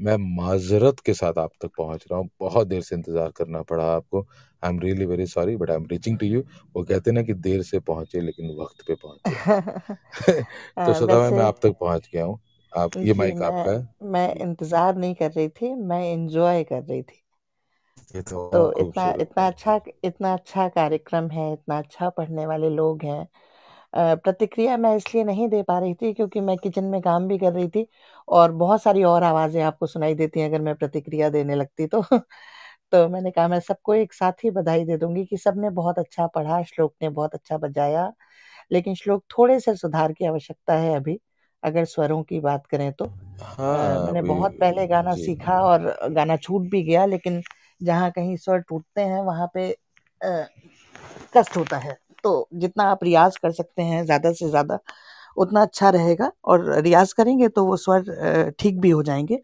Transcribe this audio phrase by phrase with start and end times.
[0.00, 3.84] मैं माज़रत के साथ आप तक पहुँच रहा हूँ। बहुत देर से इंतज़ार करना पड़ा
[3.86, 4.26] आपको।
[4.62, 6.40] I am really very sorry but I am reaching to you.
[6.76, 9.34] वो कहते हैं ना कि देर से पहुँचे लेकिन वक़्त पे पहुँचे।
[10.86, 12.38] तो मैम वैसे मैं आप तक पहुँच गया हूँ।
[12.72, 17.02] आप ये माइक आपका है। मैं इंतज़ार नहीं कर रही थी, मैं इंजॉय कर रही
[17.02, 17.22] थी।
[18.14, 23.04] ये तो तो इतना इतना अच्छा इतना अच्छा कार्यक्रम है, इतना अच्छा पढ़ने वाले लोग
[23.04, 23.26] हैं।
[23.96, 27.52] प्रतिक्रिया मैं इसलिए नहीं दे पा रही थी क्योंकि मैं किचन में काम भी कर
[27.52, 27.86] रही थी
[28.28, 32.02] और बहुत सारी और आवाज़ें आपको सुनाई देती हैं अगर मैं प्रतिक्रिया देने लगती तो।
[32.92, 36.26] तो मैंने कहा मैं सबको एक साथ ही बधाई दे दूँगी कि सबने बहुत अच्छा
[36.28, 38.12] पढ़ा, श्लोक ने बहुत अच्छा बजाया,
[38.70, 41.18] लेकिन श्लोक थोड़े-से सुधार की आवश्यकता है अभी,
[41.62, 43.12] अगर स्वरों की बात करें तो।
[43.68, 47.42] हाँ, मैंने अभी बहुत पहले गाना। सीखा और गाना छूट भी गया लेकिन
[47.80, 49.74] जहाँ कहीं स्वर टूटते हैं वहाँ पे
[51.34, 54.78] कष्ट होता है। तो जितना आप रियाज़ कर सकते हैं ज़्यादा से ज़्यादा,
[55.36, 59.40] उतना अच्छा रहेगा और रियाज़ करेंगे तो वो स्वर ठीक भी हो जाएँगे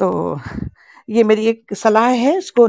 [0.00, 0.38] तो
[1.08, 2.66] ये मेरी एक सलाह है इसको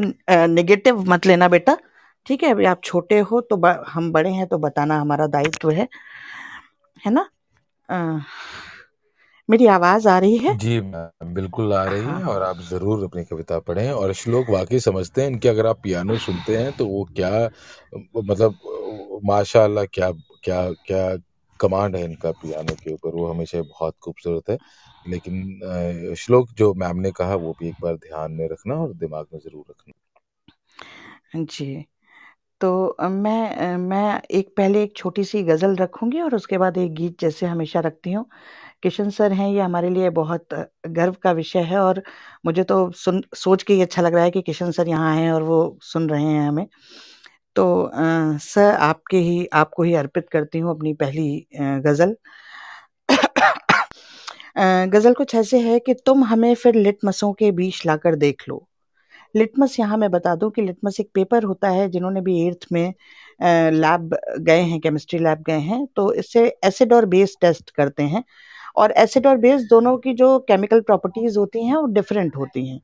[0.47, 1.77] नेगेटिव मत लेना बेटा,
[2.25, 2.49] ठीक है?
[2.51, 5.87] अभी आप छोटे हो तो हम बड़े हैं तो बताना हमारा दायित्व है।
[6.97, 7.27] है ना?
[7.89, 8.19] अ,
[9.49, 10.55] मेरी आवाज़ आ रही है?
[10.57, 14.79] जी बिल्कुल आ रही हाँ, है और आप ज़रूर अपनी कविता पढ़ें और श्लोक वाक़ई
[14.79, 17.31] समझते हैं इनके अगर आप पियानो सुनते हैं तो वो क्या
[18.17, 20.11] मतलब माशाअल्लाह क्या
[20.43, 21.15] क्या क्या
[21.59, 24.57] कमांड है इनका पियानो के ऊपर, वो हमेशा बहुत खूबसूरत है।
[25.09, 29.25] लेकिन श्लोक जो मैम ने कहा वो भी एक बार ध्यान में रखना और दिमाग
[29.33, 29.93] में ज़रूर रखना।
[31.35, 31.85] जी।
[32.61, 37.45] तो मैं मैं एक पहले एक छोटी-सी गज़ल रखूँगी और उसके बाद एक गीत जैसे
[37.45, 38.25] हमेशा रखती हूँ।
[38.83, 40.47] किशन सर हैं ये हमारे लिए बहुत
[40.87, 42.03] गर्व का विषय है और
[42.45, 45.31] मुझे तो सुन सोच के ही अच्छा लग रहा है कि किशन सर यहाँ हैं
[45.31, 46.67] और वो सुन रहे हैं हमें।
[47.55, 51.47] तो अ, सर आपके ही आपको ही अर्पित करती हूँ अपनी पहली
[51.85, 52.15] गज़ल।
[54.89, 58.65] गज़ल कुछ ऐसे है कि तुम हमें फिर लिटमसों के बीच लाकर देख लो।
[59.35, 62.93] लिटमस यहाँ मैं बता दूँ कि लिटमस एक पेपर होता है जिन्होंने भी 8th में
[63.73, 68.23] लैब गए हैं, केमिस्ट्री लैब गए हैं, तो इससे एसिड और बेस टेस्ट करते हैं
[68.77, 72.79] और एसिड और बेस दोनों की जो केमिकल प्रॉपर्टीज़ होती हैं, वो डिफरेंट होती हैं।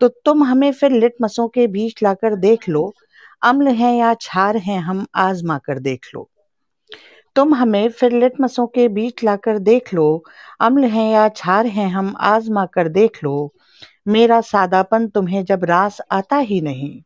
[0.00, 2.92] तो तुम हमें फिर लिटमसों के बीच लाकर देख लो,
[3.42, 6.28] अम्ल हैं या क्षार हैं हम आज़मा कर देख लो।
[7.36, 10.24] तुम हमें फिर लिटमसों के बीच लाकर देख लो,
[10.60, 13.52] अम्ल हैं या क्षार हैं हम आज़मा कर देख लो।
[14.08, 17.00] मेरा सादापन तुम्हें जब रास आता ही नहीं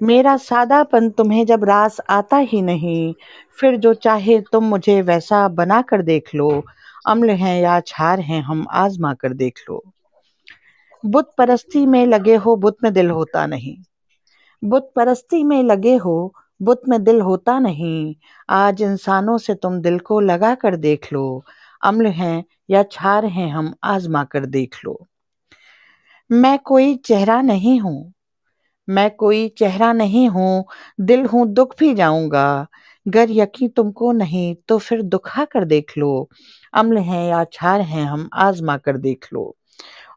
[0.00, 3.14] मेरा सादापन तुम्हें जब रास आता ही नहीं,
[3.58, 6.64] फिर जो चाहे तुम मुझे वैसा बना कर देख लो,
[7.06, 9.82] अम्ल हैं या क्षार हैं हम आज़मा कर देख लो।
[11.04, 13.76] बुत परस्ती में लगे हो बुत में दिल होता नहीं,
[14.62, 18.14] बुत परस्ती में लगे हो बुत में दिल होता नहीं,
[18.48, 21.44] आज इंसानों से तुम दिल को लगा कर देख लो,
[21.82, 24.98] अम्ल हैं या क्षार हैं हम आज़मा कर देख लो।
[26.30, 28.12] मैं कोई चेहरा नहीं हूँ
[28.88, 30.64] मैं कोई चेहरा नहीं हूँ,
[31.00, 32.66] दिल हूँ दुख भी जाऊँगा।
[33.06, 36.28] गर यकीन तुमको नहीं तो फिर दुखा कर देख लो,
[36.74, 39.54] अम्ल हैं या क्षार हैं हम आज़मा कर देख लो।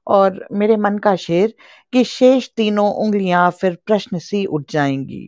[0.07, 1.53] और मेरे मन का शेर
[1.93, 5.27] कि शेष तीनों उंगलियाँ फिर प्रश्न सी उठ जाएँगी।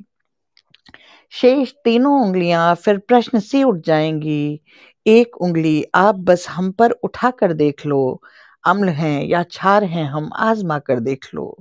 [1.34, 4.60] शेष तीनों उंगलियाँ फिर प्रश्न सी उठ जाएँगी।
[5.06, 8.22] एक उंगली आप बस हम पर उठा कर देख लो,
[8.64, 11.56] अम्ल हैं या छार हैं हम आज़मा कर देख लो।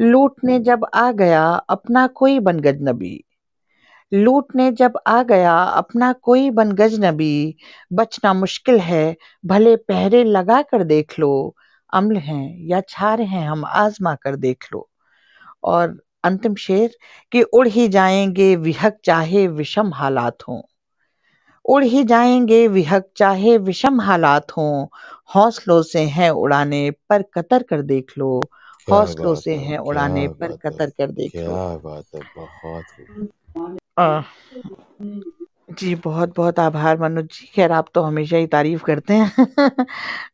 [0.00, 3.16] लूटने जब आ गया अपना कोई बन गजनबी
[4.12, 7.34] लूटने जब आ गया अपना कोई बन गजनबी
[7.92, 9.04] बचना मुश्किल है
[9.44, 11.32] भले पहरे लगा कर देख लो।
[11.94, 14.88] अम्ल हैं या क्षार हैं हम आज़मा कर देख लो
[15.64, 16.96] और अंतिम शेर
[17.32, 20.60] कि उड़ ही जाएँगे विहक चाहे विषम हालात हों
[21.64, 24.86] उड़ ही जाएँगे विहक चाहे विषम हालात हों,
[25.34, 28.40] हौसलों से हैं उड़ाने पर कतर कर देख लो,
[28.88, 29.64] हौसलों से है!
[29.66, 32.22] हैं उड़ाने पर कतर कर देख लो। क्या बात है!
[32.36, 32.86] बहुत
[35.68, 39.46] जी बहुत-बहुत आभार मनोज जी, ख़ैर आप तो हमेशा ही तारीफ़ करते हैं।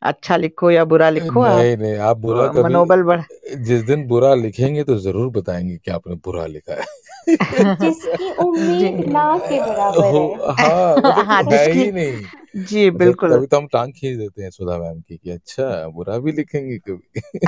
[0.02, 3.22] अच्छा लिखो या बुरा लिखो आप नहीं, नहीं, आप बुरा अ, कभी मनोबल बढ़
[3.60, 6.86] जिस दिन बुरा लिखेंगे तो ज़रूर बताएँगे कि आपने बुरा लिखा है।
[7.76, 8.30] जिसकी
[8.72, 12.28] जी। उम्मीद ना के बराबर हो हाँ, मतलब हाँ, है जिसकी ही नहीं।
[12.58, 15.88] जी, मतलब बिल्कुल। तभी तो हम टाँग खींच देते हैं सुधा मैम की कि अच्छा
[15.90, 17.40] बुरा भी लिखेंगी कभी।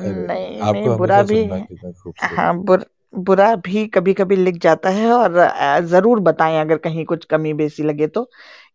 [0.00, 4.36] अरे नहीं, नहीं आपको बुरा हमेशा भी सुनना कितना खूबसूरत हाँ, बुर बुरा भी कभी-कभी
[4.36, 5.32] लिख जाता है और
[5.86, 8.24] ज़रूर बताएँ अगर कहीं कुछ कमी-बेसी लगे तो,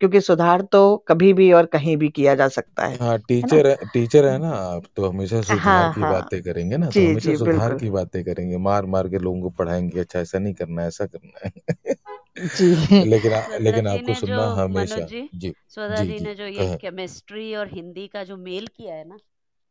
[0.00, 3.58] क्योंकि सुधार तो कभी भी और कहीं भी किया जा सकता है। हाँ, है ना?
[3.58, 6.90] टीचर है टीचर है ना आप, तो हमेशा सुधार हाँ, की हाँ। बातें करेंगे ना,
[6.90, 10.18] तो जी, हमेशा जी, सुधार बिल्कुल। की बातें करेंगे, मार-मार के लोगों को पढ़ाएँगे अच्छा
[10.20, 11.96] ऐसा नहीं करना है, ऐसा करना है।
[12.48, 12.74] जी।
[13.04, 15.54] लेकिन स्वदा लेकिन जी आपको ने जो सुनना मनोज हमेशा जी जी,
[15.88, 19.04] जी, जी जी, ने जो ये कहें। केमिस्ट्री और हिंदी का जो मेल किया है
[19.04, 19.16] ना,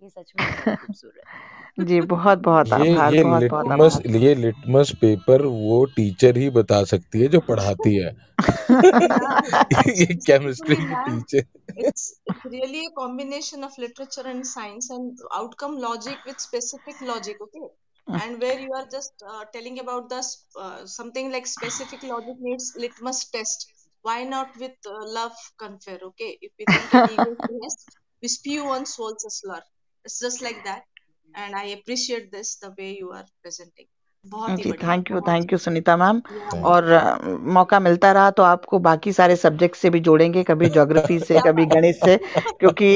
[0.03, 4.33] ये सच में खूबसूरत जी बहुत बहुत ये आभार ये बहुत बहुत लिटमस आभार ये
[4.35, 8.11] लिटमस पेपर वो टीचर ही बता सकती है जो पढ़ाती है
[10.01, 11.45] ये केमिस्ट्री की teacher
[11.79, 17.41] It's it's really a combination of literature and science and outcome logic with specific logic,
[17.45, 17.67] okay?
[18.07, 20.21] And where you are just uh, telling about the
[20.59, 23.67] uh, something like specific logic needs litmus test.
[24.01, 26.31] Why not with uh, love confer, okay?
[26.41, 27.35] If we think ego
[28.23, 29.61] we spew on souls a slur.
[30.07, 30.83] It's just like that.
[31.33, 33.87] And I appreciate this the way you are presenting.
[34.57, 36.21] Ji thank you thank you Sunita ma'am
[36.65, 37.17] और अ,
[37.55, 41.65] मौका मिलता रहा तो आपको बाकी सारे subject से भी जोड़ेंगे कभी ज्योग्राफी से कभी
[41.65, 42.15] गणित से
[42.59, 42.93] क्योंकि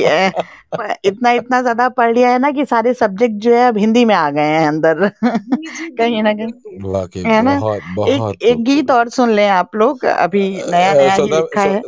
[1.10, 4.16] इतना इतना ज़्यादा पढ़ लिया है ना कि सारे सब्जेक्ट जो है अब हिंदी में
[4.16, 6.52] आ गए हैं अंदर। कहीं ना कहीं।
[7.26, 7.56] है ना?
[8.08, 11.82] एक एक गीत और सुन लें आप लोग अभी नया नया ही लिखा है।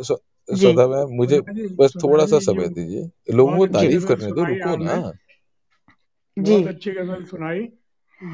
[0.48, 1.40] सौदा मैम मुझे
[1.78, 5.12] बस थोड़ा सा समय दीजिए। लोगों को तारीफ़ करने दो रुको ना।
[6.36, 7.68] जी। बहुत अच्छी गज़ल सुनाई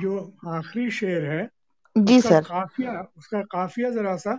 [0.01, 0.19] जो
[0.49, 1.49] आखिरी शेर है
[1.97, 4.39] जी सर। काफिया उसका काफिया जरा सा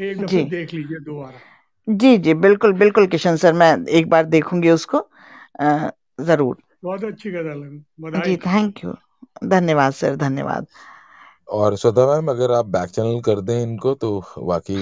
[0.00, 1.40] एक दफे देख लीजिए दोबारा।
[1.88, 4.98] जी जी बिल्कुल बिल्कुल किशन सर मैं एक बार देखूँगी उसको
[5.60, 5.90] अ,
[6.20, 8.94] ज़रूर। बहुत अच्छी गज़ल है जी थैंक यू।
[9.44, 10.66] धन्यवाद सर धन्यवाद।
[11.48, 14.74] और सौदा मैम अगर आप बैक चैनल कर दें इनको तो वाकई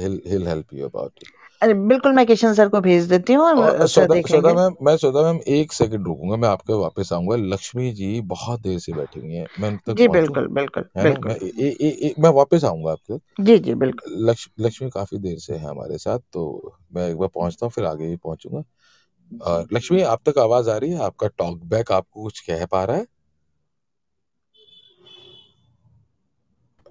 [0.00, 1.28] will help you about it
[1.62, 5.72] अरे बिल्कुल मैं किशन सर को भेज देती हूँ सौदा मैम मैं सौदा मैम एक
[5.72, 9.76] सेकंड रुकूँगा मैं आपके वापस आऊँगा। लक्ष्मी जी बहुत देर से बैठी हुई हैं। मैं
[9.78, 13.74] तक जी बिल्कुल बिल्कुल बिल्कुल। मैं ए, ए, ए, मैं वापस आऊँगा आपके। जी जी
[13.74, 17.72] बिल्कुल। लक्ष्मी लक्ष्मी काफ़ी देर से है हमारे साथ तो मैं एक बार पहुँचता हूँ
[17.72, 18.62] फिर आगे भी पहुंचूँगा।
[19.72, 20.98] लक्ष्मी आप तक आवाज़ आ रही है?
[20.98, 23.06] आपका टॉक बैक आपको कुछ कह पा रहा है?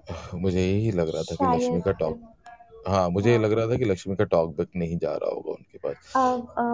[0.36, 2.18] मुझे यही लग रहा था कि लक्ष्मी का टॉक
[2.86, 5.30] हाँ मुझे ये हाँ लग रहा था कि लक्ष्मी का टॉक बैक नहीं जा रहा
[5.30, 6.20] होगा उनके पास। अ,
[6.58, 6.64] अ,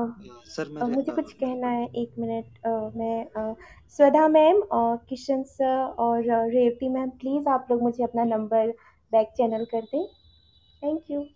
[0.47, 3.55] सर अ, मेरे मुझे अ, कुछ कहना है एक मिनट अ, मैं अ,
[3.99, 8.71] स्वधा मैम और किशन सर और अ, रेवती मैम प्लीज़ आप लोग मुझे अपना नंबर
[9.13, 10.05] बैक चैनल कर दें।
[10.63, 11.27] Thank you.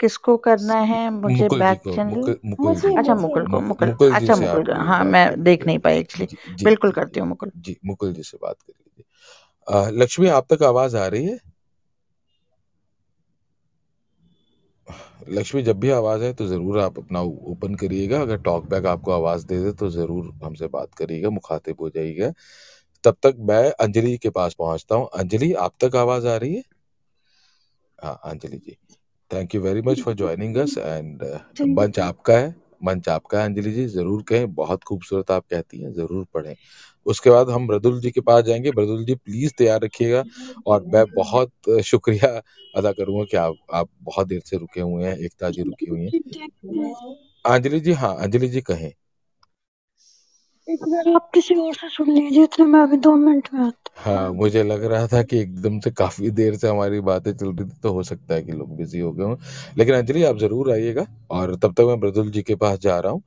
[0.00, 2.10] किसको करना है मुझे मुकुल जी बैक को चैनल?
[2.10, 4.76] मुकुल मुकुल मुझे अच्छा मुकुल को मुक, मुकुल मुकुल जी अच्छा से मुकुल आप का
[4.84, 8.38] हाँ मैं देख नहीं पाई एक्चुअली जी बिल्कुल करती हूँ मुकुल। जी मुकुल जी से
[8.42, 11.38] बात कर लीजिए लक्ष्मी आप तक आवाज़ आ रही है?
[15.28, 19.12] लक्ष्मी जब भी आवाज़ आए तो ज़रूर आप अपना ओपन करिएगा। अगर टॉक बैक आपको
[19.12, 22.32] आवाज़ दे दे तो ज़रूर हमसे बात करिएगा मुखातिब हो जाइएगा।
[23.04, 26.62] तब तक मैं अंजलि के पास पहुँचता हूँ। अंजलि आप तक आवाज़ आ रही है?
[27.98, 28.76] हाँ Anjali ji.
[29.30, 31.22] Thank you very much for joining us and
[31.60, 32.54] मंच आपका है
[32.84, 36.54] मंच आपका है अंजलि जी। ज़रूर कहें बहुत खूबसूरत आप कहती हैं ज़रूर पढ़ें।
[37.10, 40.22] उसके बाद हम मृदुल जी के पास जाएँगे। मृदुल जी प्लीज़ तैयार रखिएगा।
[40.66, 41.50] और मैं बहुत
[41.84, 42.40] शुक्रिया
[42.74, 46.00] अदा करूँगा कि आप आप बहुत देर से रुके हुए हैं एकता जी रुकी हुई
[46.04, 47.14] हैं।
[47.46, 48.90] अंजलि जी हाँ अंजलि जी कहें।
[50.68, 54.62] आप किसी और से सुन लीजिए तो मैं अभी दो मिनट में आती हाँ। मुझे
[54.62, 57.92] लग रहा था कि एकदम से काफ़ी देर से हमारी बातें चल रही थी तो
[57.92, 59.36] हो सकता है कि लोग बिज़ी हो गए हों।
[59.78, 63.12] लेकिन अंजलि आप ज़रूर आइएगा और तब तक मैं मृदुल जी के पास जा रहा
[63.12, 63.22] हूँ।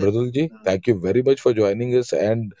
[0.00, 2.52] Mridul ji thank you very much for joining and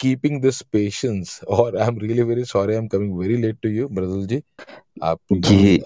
[0.00, 3.68] keeping this patience और I am really very sorry I am coming very late to
[3.68, 4.42] you Mridul ji
[5.02, 5.78] आप जी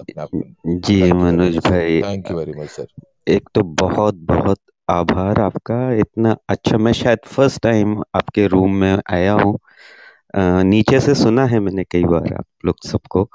[0.66, 2.87] जी मनोज भाई thank you very much sir
[3.28, 4.58] एक तो बहुत बहुत
[4.88, 9.59] आभार आपका। इतना अच्छा मैं शायद फ़र्स्ट टाइम आपके रूम में आया हूँ।
[10.64, 13.28] नीचे से सुना है मैंने कई बार आप लोग सबको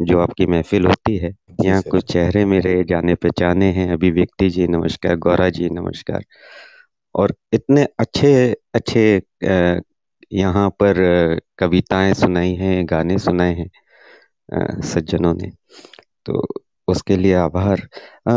[0.00, 1.32] जो आपकी महफिल होती है।
[1.64, 6.24] यहाँ कुछ चेहरे मेरे जाने पहचाने हैं। अभिव्यक्ति जी नमस्कार गौरा जी नमस्कार।
[7.14, 8.32] और इतने अच्छे
[8.74, 9.04] अच्छे
[10.32, 10.94] यहाँ पर
[11.58, 15.50] कविताएँ सुनाई हैं, गाने सुनाए हैं सज्जनों ने।
[16.26, 16.42] तो
[16.88, 17.80] उसके लिए आभार।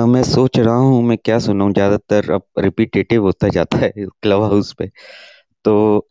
[0.08, 1.74] मैं सोच रहा हूँ मैं क्या सुनाऊँ?
[1.74, 4.88] ज़्यादातर अब रिपीटेटिव होता जाता है क्लब हाउस पे।
[5.65, 6.08] तो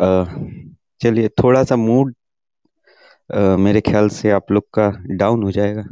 [1.00, 2.14] चलिए थोड़ा सा मूड
[3.58, 5.82] मेरे ख्याल से आप लोग का डाउन हो जाएगा।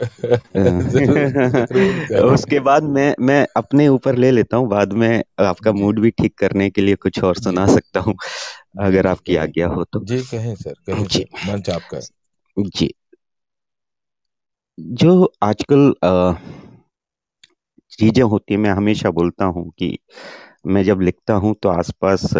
[2.34, 6.38] उसके बाद मैं मैं अपने ऊपर ले लेता हूँ बाद में आपका मूड भी ठीक
[6.38, 8.14] करने के लिए कुछ और सुना सकता हूँ
[8.80, 12.00] अगर आपकी आज्ञा हो तो। जी कहें सर कहें जी। मंच आपका
[12.58, 12.94] जी।
[14.80, 15.94] जो आजकल
[17.90, 19.98] चीज़ें होती है मैं हमेशा बोलता हूँ कि
[20.66, 22.34] मैं जब लिखता हूँ तो आसपास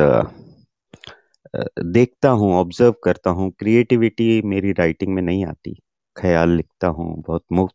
[1.79, 5.81] देखता हूँ ऑब्ज़र्व करता हूँ क्रिएटिविटी मेरी राइटिंग में नहीं आती।
[6.17, 7.75] ख्याल लिखता हूँ, बहुत मुफ़्त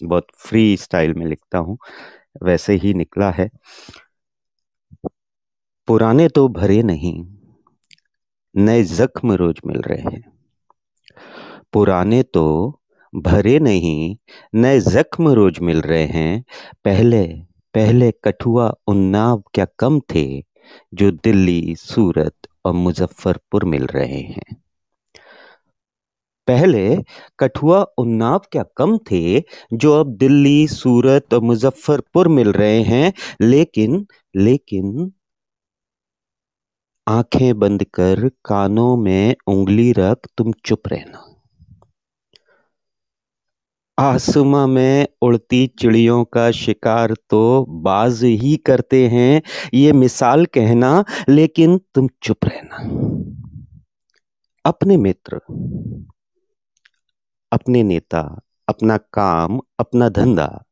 [0.00, 1.76] बहुत फ्री स्टाइल में लिखता हूँ,
[2.42, 3.48] वैसे ही निकला है।
[5.88, 7.14] पुराने तो भरे नहीं,
[8.54, 10.22] नए जख्म रोज मिल रहे हैं।
[11.72, 12.80] पुराने तो
[13.12, 14.16] भरे नहीं,
[14.54, 16.44] नए जख्म रोज मिल रहे हैं।
[16.84, 17.26] पहले
[17.74, 20.26] पहले कठुआ उन्नाव क्या कम थे,
[20.94, 24.56] जो दिल्ली, सूरत और मुजफ्फरपुर मिल रहे हैं।
[26.46, 26.98] पहले
[27.38, 29.40] कठुआ उन्नाव क्या कम थे,
[29.74, 35.12] जो अब दिल्ली, सूरत और मुजफ्फरपुर मिल रहे हैं, लेकिन लेकिन
[37.08, 41.30] आँखें बंद कर कानों में उंगली रख तुम चुप रहना।
[43.98, 49.42] आसमां में उड़ती चिड़ियों का शिकार तो बाज ही करते हैं,
[49.74, 52.76] ये मिसाल कहना, लेकिन तुम चुप रहना।
[54.64, 55.40] अपने मित्र
[57.54, 60.64] अपने नेता, अपना काम, अपना धंधा,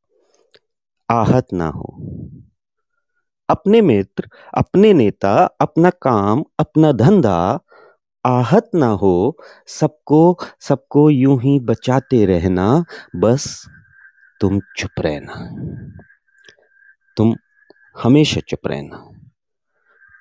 [1.10, 1.96] आहत ना हो।
[3.50, 7.60] अपने मित्र, अपने नेता, अपना काम, अपना धंधा
[8.26, 12.84] आहत ना हो, सबको सबको यूँ ही बचाते रहना,
[13.16, 13.68] बस
[14.40, 15.34] तुम चुप रहना।
[17.16, 17.34] तुम
[18.02, 19.12] हमेशा चुप रहना।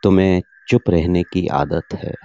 [0.03, 2.15] तुम्हें चुप रहने की आदत है।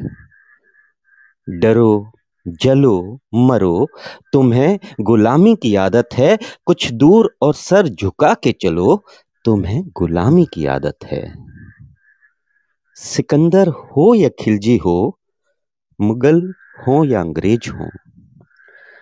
[1.50, 2.15] डरो
[2.48, 3.88] जलो, मरो,
[4.32, 9.04] तुम्हें गुलामी की आदत है, कुछ दूर और सर झुका के चलो,
[9.44, 11.34] तुम्हें गुलामी की आदत है।
[12.96, 15.18] सिकंदर हो या खिलजी हो,
[16.00, 16.52] मुगल
[16.86, 17.88] हो या अंग्रेज़ हो।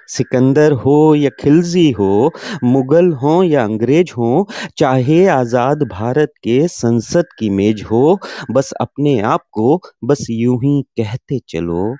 [0.09, 2.31] सिकंदर हो या खिलजी हो,
[2.65, 8.19] मुगल हो या अंग्रेज़ हो, चाहे आज़ाद भारत के संसद की मेज हो,
[8.51, 11.97] बस अपने आप को बस यूँ ही कहते चलो।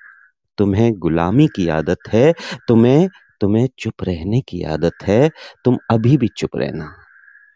[0.59, 2.35] तुम्हें गुलामी की आदत है,
[2.69, 3.09] तुम्हें
[3.41, 5.31] तुम्हें चुप रहने की आदत है,
[5.65, 6.95] तुम अभी भी चुप रहना,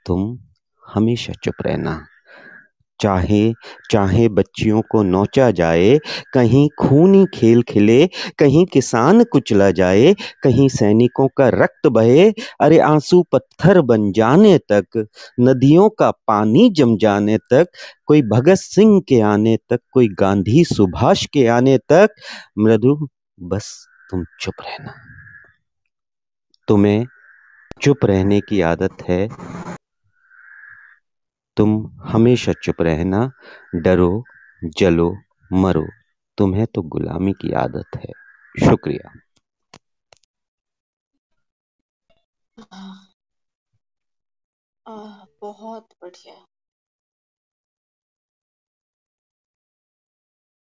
[0.07, 0.39] तुम
[0.95, 2.07] हमेशा चुप रहना।
[3.01, 3.53] चाहे
[3.91, 5.99] चाहे बच्चियों को नोचा जाए,
[6.35, 13.23] कहीं खूनी खेल खिले, कहीं किसान कुचला जाए, कहीं सैनिकों का रक्त बहे, अरे आँसू
[13.33, 15.07] पत्थर बन जाने तक,
[15.41, 17.67] नदियों का पानी जम जाने तक,
[18.07, 22.09] कोई भगत सिंह के आने तक, कोई गांधी सुभाष के आने तक,
[22.59, 23.09] मृदु,
[23.43, 24.95] बस तुम चुप रहना।
[26.69, 27.07] तुम्हें
[27.83, 29.29] चुप रहने की आदत है।
[31.59, 33.33] तुम हमेशा चुप रहना,
[33.75, 34.25] डरो,
[34.79, 35.17] जलो,
[35.53, 35.87] मरो।
[36.39, 38.13] तुम्हें तो गुलामी की आदत है।
[38.67, 39.13] शुक्रिया।
[45.43, 46.45] बहुत बढ़िया।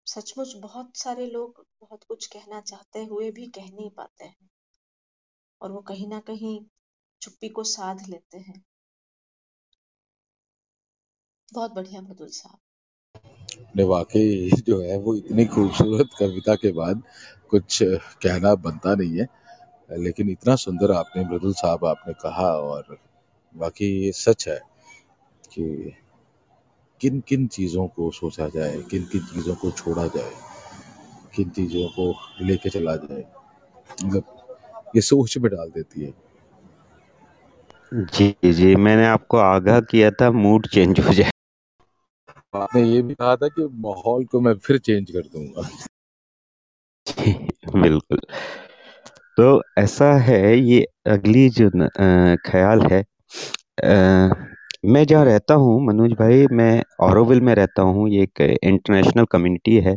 [0.07, 4.51] सचमुच बहुत सारे लोग बहुत कुछ कहना चाहते हुए भी कह नहीं पाते हैं
[5.63, 6.67] और वो कहीं ना कहीं
[7.23, 8.63] चुप्पी को साध लेते हैं।
[11.53, 12.59] बहुत बढ़िया मृदुल साहब
[13.77, 17.03] ने वाकई जो है वो इतनी खूबसूरत कविता के बाद
[17.51, 19.27] कुछ कहना बनता नहीं है
[19.99, 22.97] लेकिन इतना सुंदर आपने मृदुल साहब आपने कहा और
[23.57, 24.59] बाकी ये सच है
[25.53, 25.93] कि
[27.01, 30.33] किन किन चीज़ों को सोचा जाए किन किन चीज़ों को छोड़ा जाए
[31.37, 32.13] किन चीज़ों को
[32.45, 33.25] लेके चला जाए
[34.05, 34.25] मतलब
[34.97, 36.13] ये सोच में डाल देती है।
[37.93, 41.32] जी जी मैंने आपको आगाह किया था मूड चेंज हो जाए।
[42.55, 45.69] आपने ये भी कहा था कि माहौल को मैं फिर चेंज कर दूँगा।
[47.77, 48.19] बिल्कुल।
[49.39, 53.01] तो ऐसा है ये अगली जो न, अ, ख्याल है
[53.85, 54.35] अ,
[54.87, 59.77] मैं जहाँ रहता हूँ मनोज भाई मैं औरोविल में रहता हूँ ये एक इंटरनेशनल कम्युनिटी
[59.81, 59.95] है।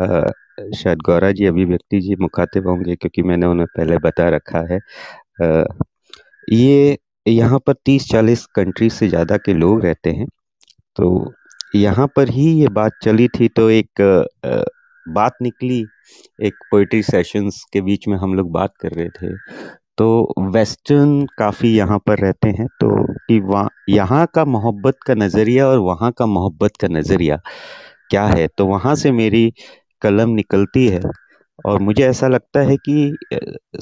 [0.00, 0.32] अ,
[0.76, 4.78] शायद गौरा जी अभिव्यक्ति जी मुखातिब होंगे क्योंकि मैंने उन्हें पहले बता रखा है।
[5.42, 5.64] अ,
[6.48, 10.26] ये यहाँ पर तीस चालीस कंट्री से ज़्यादा के लोग रहते हैं
[10.96, 11.10] तो
[11.74, 14.00] यहाँ पर ही ये बात चली थी तो एक
[15.06, 15.84] बात निकली।
[16.38, 19.34] एक पोइट्री सेशंस के बीच में हम लोग बात कर रहे थे।
[19.98, 22.88] तो वेस्टर्न काफ़ी यहाँ पर रहते हैं तो
[23.28, 27.40] कि वहाँ, यहाँ का मोहब्बत का नज़रिया और वहाँ का मोहब्बत का नज़रिया
[28.10, 28.46] क्या है?
[28.48, 29.52] तो वहाँ से मेरी
[30.02, 31.00] कलम निकलती है
[31.58, 33.16] और मुझे ऐसा लगता है कि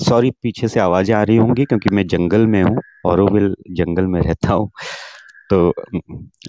[0.01, 4.21] सॉरी पीछे से आवाज़ें आ रही होंगी क्योंकि मैं जंगल में हूँ औरोविल जंगल में
[4.21, 4.71] रहता हूँ।
[5.51, 5.73] तो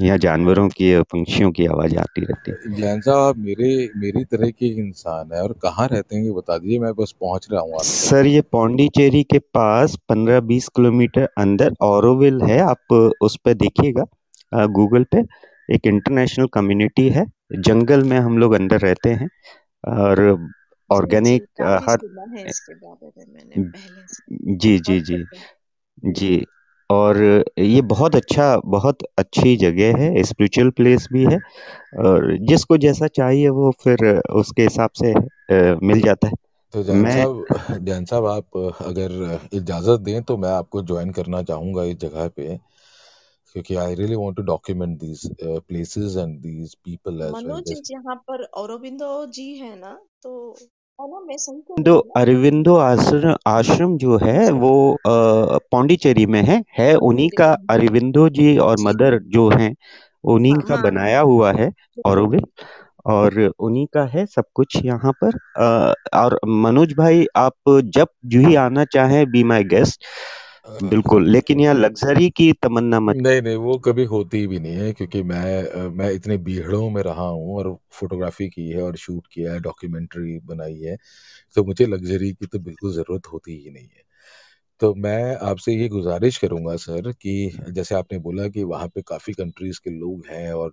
[0.02, 4.50] यहाँ जानवरों की पंछियों की आवाज़ आती रहती है। जैन साहब आप मेरे मेरी तरह
[4.52, 7.80] के इंसान है और कहाँ रहते हैं ये बता दीजिए मैं बस पहुँच रहा हूँ
[7.84, 14.66] सर ये पौंडीचेरी के पास पंद्रह बीस किलोमीटर अंदर औरोविल है आप उस पर देखिएगा
[14.72, 15.24] गूगल पे।
[15.70, 17.26] एक इंटरनेशनल कम्युनिटी है
[17.60, 19.30] जंगल में हम लोग अंदर रहते हैं
[19.94, 20.22] और
[20.90, 22.02] ऑर्गेनिक हर
[24.56, 25.24] जी जी जी
[26.12, 26.46] जी।
[26.92, 27.18] और
[27.60, 31.38] ये बहुत अच्छा बहुत अच्छी जगह है स्पिरिचुअल प्लेस भी है
[32.06, 34.06] और जिसको जैसा चाहिए वो फिर
[34.36, 35.14] उसके हिसाब से
[35.86, 36.34] मिल जाता है।
[36.74, 41.42] तो जैन मैं साहब जैन साहब आप अगर इजाज़त दें तो मैं आपको ज्वाइन करना
[41.44, 42.58] चाहूँगा इस जगह पे
[43.56, 47.74] क्योंकि I really want to document these places and these people as well Manoj ji
[47.74, 50.34] जैसे यहाँ पर औरोबिंदो जी है ना तो
[51.02, 54.72] अरविंदो हूँ ना अरविंदो आश्रम आश्रम जो है वो
[55.08, 59.74] पौंडीचेरी में है। है उन्हीं का अरविंदो जी और मदर जो हैं
[60.26, 61.72] उन्हीं हाँ का हाँ। बनाया हुआ है
[62.06, 62.42] और ऑरोविल
[63.08, 68.54] और उन्हीं का है सब कुछ यहाँ पर। अ, और मनोज भाई आप जब भी
[68.58, 70.06] आना चाहें बी माई गेस्ट
[70.80, 74.92] बिल्कुल, लेकिन यहाँ लग्जरी की तमन्ना मत नहीं नहीं, वो कभी होती भी नहीं है,
[74.94, 79.54] क्योंकि मैं मैं इतने भीड़ों में रहा हूँ और फोटोग्राफी की है और शूट किया
[79.54, 80.96] है, डॉक्यूमेंट्री बनाई है
[81.56, 84.04] तो मुझे लग्जरी की तो बिल्कुल ज़रूरत होती ही नहीं है।
[84.82, 87.34] तो मैं आपसे ये गुजारिश करूँगा सर कि
[87.70, 90.72] जैसे आपने बोला कि वहाँ पे काफ़ी कंट्रीज़ के लोग हैं और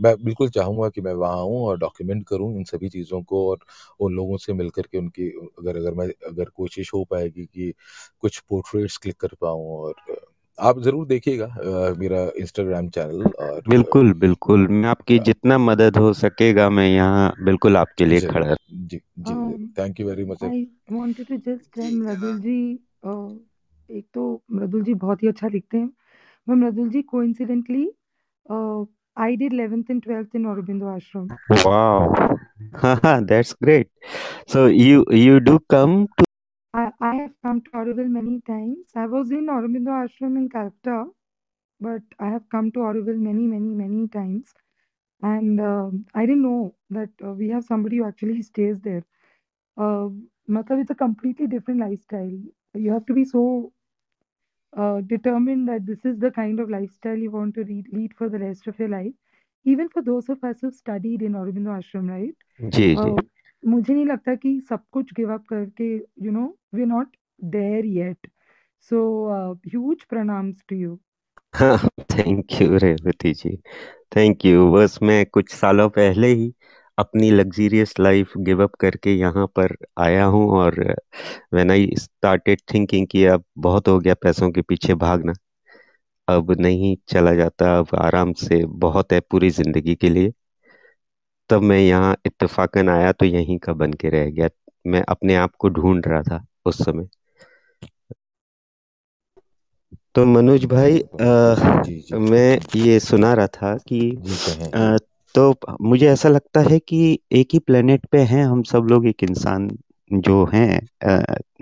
[0.00, 3.58] मैं बिल्कुल चाहूँगा कि मैं वहाँ आऊँ और डॉक्यूमेंट करूँ इन सभी चीज़ों को और
[4.00, 7.72] उन लोगों से मिल कर के उनकी अगर अगर मैं अगर कोशिश हो पाएगी कि
[8.20, 9.94] कुछ पोर्ट्रेट्स क्लिक कर पाऊँ और
[10.58, 11.46] आप ज़रूर देखिएगा
[11.98, 17.76] मेरा इंस्टाग्राम चैनल और बिल्कुल बिल्कुल। मैं आपकी जितना मदद हो सकेगा मैं यहाँ बिल्कुल
[17.76, 19.34] आपके लिए खड़ा जी जी
[19.78, 22.58] thank you very much I wanted to just tell Mridul ji
[23.04, 23.30] uh,
[23.90, 25.90] एक तो मृदुल जी बहुत ही अच्छा लिखते हैं
[26.48, 27.86] मैं Mridul ji coincidentally
[29.24, 31.26] I did 11th and 12th in Aurobindo Ashram.
[31.66, 33.90] wow that's great
[34.54, 36.24] so you you do come to
[36.74, 38.78] I, I have come to Auroville many times.
[38.96, 41.04] I was in Aurobindo Ashram in Calcutta,
[41.80, 44.52] but I have come to Auroville many, many, many times.
[45.22, 49.04] And um I didn't know that uh, we have somebody who actually stays there.
[49.76, 50.08] Uh,
[50.56, 52.34] matlab it's a completely different lifestyle.
[52.74, 53.72] You have to be so
[54.72, 58.28] uh, determined that this is the kind of lifestyle you want to lead, lead for
[58.28, 59.12] the rest of your life.
[59.66, 62.34] Even for those of us who studied in Aurobindo Ashram, right?
[62.60, 63.22] जी uh, जी Uh,
[63.66, 67.16] मुझे नहीं लगता कि सब कुछ give up करके you know we are not
[67.54, 68.26] there yet
[68.90, 68.98] so
[69.66, 70.98] huge प्रणाम्स to you
[71.54, 71.76] हाँ
[72.12, 73.56] thank you Revati ji
[74.16, 76.52] thank you बस मैं कुछ सालों पहले ही
[76.98, 80.80] अपनी लग्जीरियस लाइफ गिव अप करके यहाँ पर आया हूँ और
[81.54, 85.32] व्हेन आई स्टार्टेड थिंकिंग कि अब बहुत हो गया पैसों के पीछे भागना
[86.28, 90.32] अब नहीं चला जाता अब आराम से बहुत है पूरी ज़िंदगी के लिए
[91.50, 94.48] तब मैं यहाँ इत्तेफाकन आया तो यहीं का बन के रह गया।
[94.86, 97.08] मैं अपने आप को ढूंढ रहा था उस समय।
[100.14, 104.00] तो मनोज भाई अ, जी जी। मैं ये सुना रहा था कि
[105.34, 109.22] तो मुझे ऐसा लगता है कि एक ही प्लेनेट पे हैं हम सब लोग एक
[109.22, 109.68] इंसान
[110.10, 110.80] जो हैं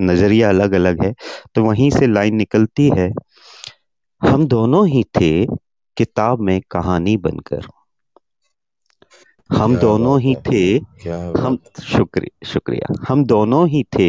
[0.00, 1.12] नज़रिया अलग अलग है
[1.54, 3.11] तो वहीं से लाइन निकलती है।
[4.22, 5.32] हम दोनों ही थे
[5.96, 7.66] किताब में कहानी बनकर।
[9.50, 10.64] हम दोनों ही थे
[11.37, 14.08] हम शुक्रिया शुक्रिया। हम दोनों ही थे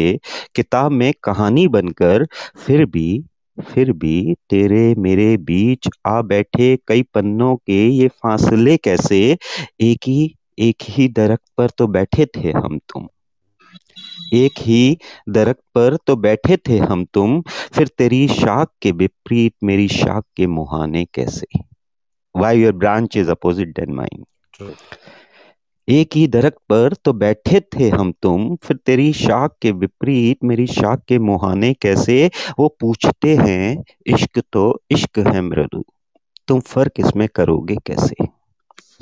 [0.56, 3.06] किताब में कहानी बनकर फिर भी
[3.58, 9.38] फिर भी तेरे मेरे बीच आ बैठे कई पन्नों के ये फासले कैसे?
[9.80, 13.08] एक ही एक ही दरख्त पर तो बैठे थे हम तुम।
[14.32, 17.40] एक ही दरख्त पर तो बैठे थे हम तुम।
[17.72, 21.46] फिर तेरी शाख के विपरीत मेरी शाख के मुहाने कैसे?
[22.34, 24.68] Why your branch is opposite mine true
[25.88, 30.66] एक ही दरख्त पर तो बैठे थे हम तुम। फिर तेरी शाख के विपरीत, मेरी
[30.66, 32.30] शाख के मुहाने कैसे?
[32.58, 35.82] वो पूछते हैं, इश्क तो इश्क है मृदु।
[36.48, 38.26] तुम फ़र्क इसमें करोगे कैसे?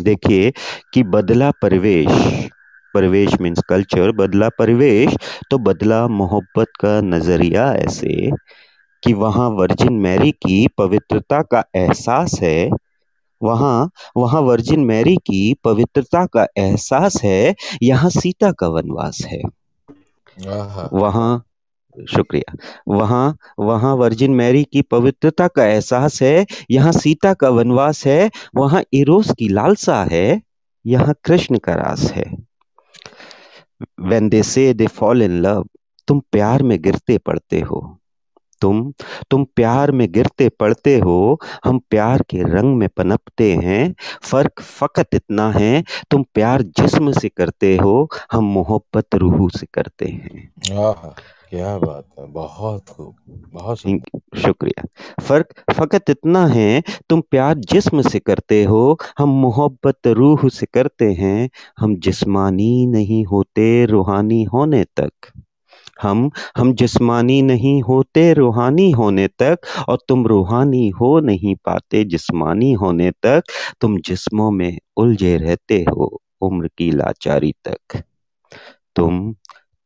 [0.00, 0.52] देखिए
[0.94, 2.48] कि बदला परिवेश
[2.94, 5.14] परिवेश मीन्स कल्चर बदला परिवेश
[5.50, 8.30] तो बदला मोहब्बत का नज़रिया ऐसे
[9.02, 12.68] कि वहाँ वर्जिन मैरी की पवित्रता का एहसास है
[13.42, 19.42] वहाँ वहाँ वर्जिन मैरी की पवित्रता का एहसास है यहाँ सीता का वनवास है।
[20.92, 21.44] वहाँ।
[21.96, 22.56] शुक्रिया।
[22.88, 28.82] वहाँ वहाँ वर्जिन मैरी की पवित्रता का एहसास है यहाँ सीता का वनवास है वहाँ
[28.92, 30.42] इरोस की लालसा है
[30.86, 32.24] यहाँ कृष्ण का रास है।
[34.02, 35.68] When दे से दे फॉल इन लव
[36.08, 37.98] तुम प्यार में गिरते पड़ते हो।
[38.62, 38.92] तुम
[39.30, 41.18] तुम प्यार में गिरते पड़ते हो
[41.64, 43.82] हम प्यार के रंग में पनपते हैं
[44.22, 50.06] फ़र्क फकत इतना है तुम प्यार जिस्म से करते हो हम मोहब्बत रूह से करते
[50.06, 50.48] हैं।
[50.80, 51.14] आहा
[51.50, 53.14] क्या बात है बहुत खूब
[53.52, 53.78] बहुत
[54.36, 54.84] शुक्रिया।
[55.22, 61.12] फ़र्क फकत इतना है तुम प्यार जिस्म से करते हो हम मोहब्बत रूह से करते
[61.12, 61.48] हैं
[61.78, 65.32] हम जिस्मानी नहीं होते रूहानी होने तक।
[66.02, 72.72] हम हम जिस्मानी नहीं होते, रूहानी होने तक, और तुम रूहानी हो नहीं पाते, जिस्मानी
[72.72, 73.42] होने तक,
[73.80, 78.02] तुम जिस्मों में उलझे रहते हो, उम्र की लाचारी तक।
[78.96, 79.34] तुम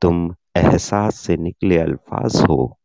[0.01, 2.79] तुम एहसास से निकले अल्फाज हो।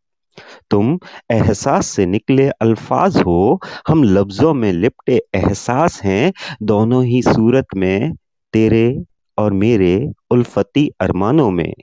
[0.72, 1.00] तुम
[1.32, 8.14] एहसास से निकले अल्फाज हो। हम लफ्जों में लिपटे एहसास हैं। दोनों ही सूरत में,
[8.54, 9.04] तेरे
[9.38, 11.74] और मेरे उल्फती अरमानों में।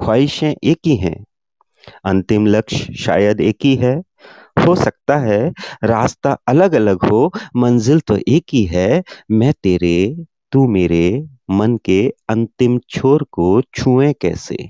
[0.00, 1.24] ख्वाहिशें एक ही हैं।
[2.04, 4.02] अंतिम लक्ष्य शायद एक ही है।
[4.66, 5.52] हो सकता है
[5.84, 12.14] रास्ता अलग अलग हो, मंजिल तो एक ही है। मैं तेरे, तू मेरे, मन के
[12.28, 14.68] अंतिम छोर को छुए कैसे?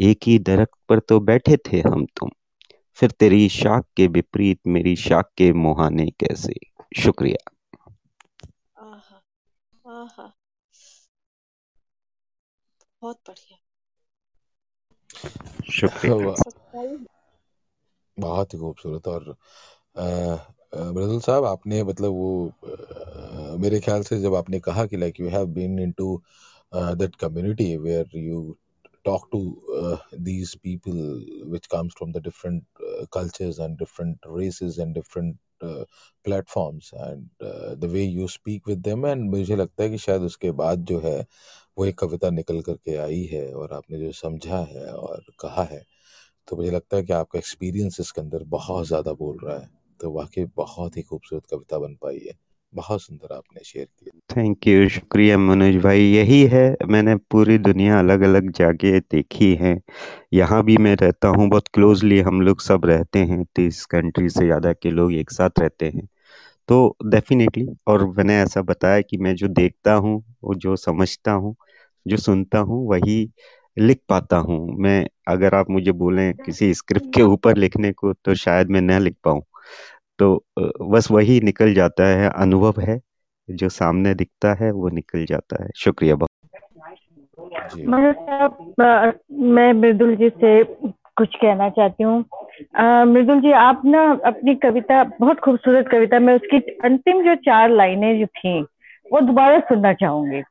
[0.00, 2.30] एक ही दरख्त पर तो बैठे थे हम तुम।
[2.94, 6.54] फिर तेरी शाख के विपरीत मेरी शाख के मुहाने कैसे?
[7.02, 7.50] शुक्रिया।
[8.78, 9.22] आहा
[9.86, 10.36] आहा।
[13.02, 13.67] बहुत बढ़िया।
[18.18, 19.36] बहुत ही खूबसूरत और
[21.20, 25.46] साहब आपने मतलब वो आ, मेरे ख्याल से जब आपने कहा कि like you have
[25.46, 26.22] been into
[26.74, 28.56] that community where you
[29.04, 29.62] talk to
[30.20, 32.64] these people which comes from the different
[33.12, 35.38] cultures and different races and different
[36.24, 37.28] platforms and
[37.80, 41.00] the way you speak with them and मुझे लगता है कि शायद उसके बाद जो
[41.00, 41.26] है
[41.78, 45.82] वो एक कविता निकल करके आई है और आपने जो समझा है और कहा है
[46.48, 49.68] तो मुझे लगता है कि आपका एक्सपीरियंस इसके अंदर बहुत ज़्यादा बोल रहा है।
[50.00, 52.32] तो वाकई बहुत ही खूबसूरत कविता बन पाई है।
[52.72, 57.98] बहुत सुंदर आपने शेयर किया। थैंक यू शुक्रिया मनोज भाई। यही है, मैंने पूरी दुनिया
[57.98, 59.76] अलग अलग जगह देखी है।
[60.34, 64.44] यहाँ भी मैं रहता हूँ, बहुत क्लोजली हम लोग सब रहते हैं। तीस कंट्री से
[64.44, 66.08] ज़्यादा के लोग एक साथ रहते हैं।
[66.68, 71.54] तो डेफिनेटली और मैंने ऐसा बताया कि मैं जो देखता हूँ, वो जो समझता हूँ
[72.06, 73.28] जो सुनता हूँ वही
[73.76, 78.34] लिख पाता हूँ। मैं अगर आप मुझे बोलें किसी स्क्रिप्ट के ऊपर लिखने को तो
[78.36, 79.42] शायद मैं न लिख पाऊँ।
[80.18, 80.44] तो
[80.82, 83.00] बस वही निकल जाता है अनुभव है
[83.48, 86.28] जो सामने दिखता है वो निकल जाता है। शुक्रिया बहुत।
[88.14, 90.62] साहब मैं मृदुल जी से
[91.16, 92.18] कुछ कहना चाहती हूँ।
[93.06, 98.18] मृदुल जी आप ना अपनी कविता बहुत खूबसूरत कविता में उसकी अंतिम जो चार लाइनें
[98.20, 98.60] जो थी
[99.06, 100.42] वो दोबारा सुनना चाहूँगी।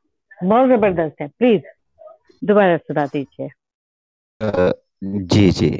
[0.44, 1.62] बहुत ज़बरदस्त है प्लीज़
[2.44, 3.48] दोबारा सुना दीजिए।
[5.04, 5.70] जी जी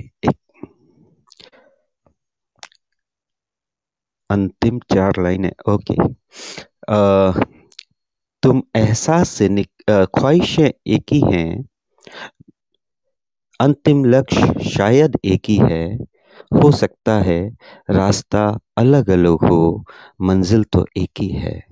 [4.31, 5.97] अंतिम चार लाइनें ओके।
[6.89, 6.99] अ,
[8.43, 9.49] तुम एहसास से
[9.91, 11.65] ख्वाहिशें एक ही हैं
[13.61, 15.85] अंतिम लक्ष्य शायद एक ही है
[16.55, 17.41] हो सकता है
[17.91, 19.85] रास्ता अलग अलग हो
[20.21, 21.63] मंजिल तो एक ही है।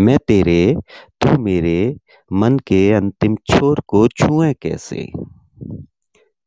[0.00, 0.76] मैं तेरे
[1.20, 1.96] तू मेरे
[2.32, 5.12] मन के अंतिम छोर को छुए कैसे?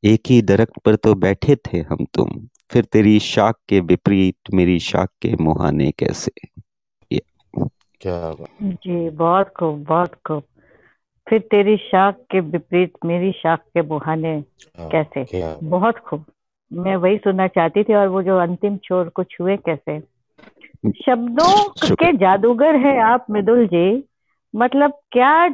[0.04, 4.80] एक ही दरख्त पर तो बैठे थे हम तुम। फिर तेरी शाख के विपरीत मेरी
[4.80, 6.32] शाख के मुहाने कैसे?
[8.02, 10.44] क्या बात। जी बहुत खूब बहुत खूब।
[11.30, 14.44] फिर तेरी शाख के विपरीत मेरी शाख के बुहाने
[14.80, 15.26] हाँ, कैसे?
[15.26, 16.26] क्या बात। बहुत खूब।
[16.74, 20.00] मैं वही सुनना चाहती थी और वो जो अंतिम छोर को छुए कैसे?
[21.06, 24.04] शब्दों के जादूगर है आप मृदुल जी।
[24.54, 25.48] मतलब क्या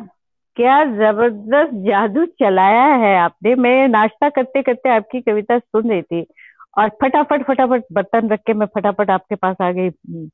[0.58, 6.26] क्या ज़बरदस्त जादू चलाया है आपने। मैं नाश्ता करते करते आपकी कविता सुन रही थी
[6.78, 10.26] और फटाफट फटाफट बर्तन रख के मैं फटाफट आपके पास आ गई हम्म,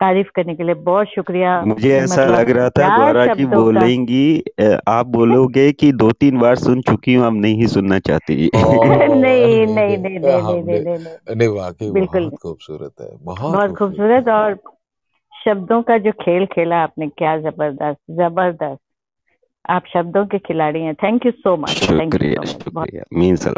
[0.00, 4.42] तारीफ़ करने के लिए। बहुत शुक्रिया। मुझे ऐसा मतलब लग रहा था गौरा जी बोलेंगी
[4.88, 9.98] आप बोलोगे कि दो तीन बार सुन चुकी हूँ अब नहीं सुनना चाहती। नहीं नहीं
[9.98, 14.54] नहीं नहीं नहीं नहीं वाकई बिल्कुल। खूबसूरत है बहुत खूबसूरत और
[15.48, 18.80] शब्दों का जो खेल खेला आपने क्या ज़बरदस्त ज़बरदस्त।
[19.70, 23.52] आप शब्दों के खिलाड़ी हैं। Thank you so much thank शुक्रिया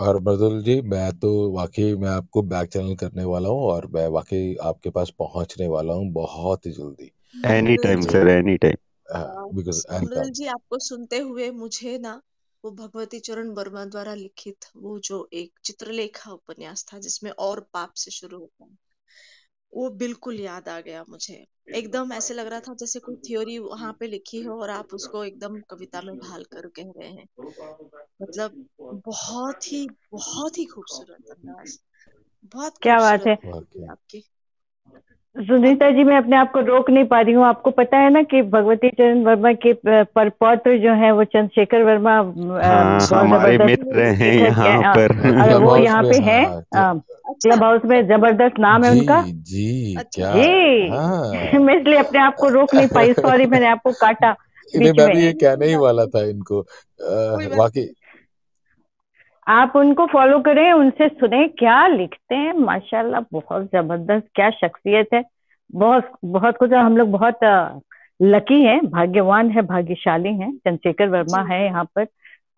[0.00, 4.06] और मृदुल जी मैं तो वाकई मैं आपको बैक चैनल करने वाला हूँ और मैं
[4.08, 7.10] वाकई आपके पास पहुँचने वाला हूँ बहुत ही जल्दी।
[7.46, 8.76] Any time ji sir any time
[9.54, 12.20] because Mridul ji आपको सुनते हुए मुझे ना
[12.64, 17.92] वो भगवती चरण वर्मा द्वारा लिखित वो जो एक चित्रलेखा उपन्यास था जिसमें और पाप
[17.94, 18.76] से शुरू होता है।
[19.74, 23.92] वो बिल्कुल याद आ गया मुझे। एकदम ऐसे लग रहा था जैसे कोई थ्योरी वहाँ
[24.00, 27.26] पे लिखी हो और आप उसको एकदम कविता में ढाल कर कह रहे हैं।
[28.22, 28.56] मतलब
[29.06, 31.78] बहुत ही बहुत ही खूबसूरत अंदाज।
[32.54, 34.24] बहुत क्या बात खूबसूरत है। कृति आपकी।
[35.36, 38.22] सुनीता जी मैं अपने आप को रोक नहीं पा रही हूँ। आपको पता है ना
[38.22, 39.72] कि भगवती चरण वर्मा के
[40.04, 42.12] परपौत्र जो है वो चंद्रशेखर वर्मा
[42.62, 48.58] हाँ हमारे मित्र हैं। यहाँ पर और वो यहाँ पे हैं क्लब हाउस में ज़बरदस्त
[48.60, 53.12] नाम है उनका। जी क्या जी। हाँ। मैं इसलिए अपने आप को रोक नहीं पाई
[53.14, 54.30] सॉरी मैंने आपको काटा
[54.68, 56.60] मैं भी ये नहीं कहने ही वाला था इनको।
[57.58, 57.86] वाकई
[59.46, 62.52] आप उनको फॉलो करें उनसे सुने क्या लिखते हैं?
[62.58, 65.22] माशाल्लाह बहुत ज़बरदस्त क्या शख्सियत है।
[65.74, 67.38] बहुत बहुत कुछ हम लोग बहुत
[68.22, 72.06] लकी हैं भाग्यवान है भाग्यशाली हैं। चंद्रशेखर वर्मा है यहाँ पर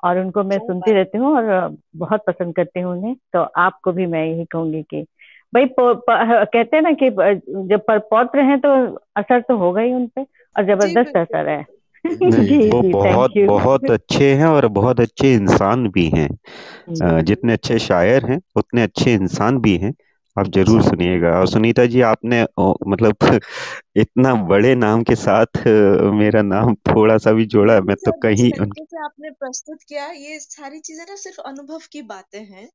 [0.03, 4.07] और उनको मैं सुनती रहती हूँ और बहुत पसंद करती हूँ उन्हें। तो आपको भी
[4.07, 5.03] मैं यही कहूँगी कि
[5.53, 6.05] भाई प, प,
[6.53, 7.11] कहते हैं ना कि
[7.69, 8.71] जब पर पौत्र हैं तो
[9.17, 11.65] असर तो होगा ही उन पे और ज़बरदस्त असर है।
[12.27, 16.29] नहीं वो बहुत बहुत अच्छे हैं और बहुत अच्छे इंसान भी हैं।
[17.23, 19.95] जितने अच्छे शायर हैं उतने अच्छे इंसान भी हैं।
[20.37, 23.17] आप ज़रूर सुनिएगा। और सुनीता जी आपने ओ, मतलब
[23.97, 25.63] इतना बड़े नाम के साथ
[26.15, 30.39] मेरा नाम थोड़ा सा भी जोड़ा मैं तो कहीं उन से आपने प्रस्तुत किया। ये
[30.41, 32.69] सारी चीज़ें ना सिर्फ़ अनुभव की बातें हैं।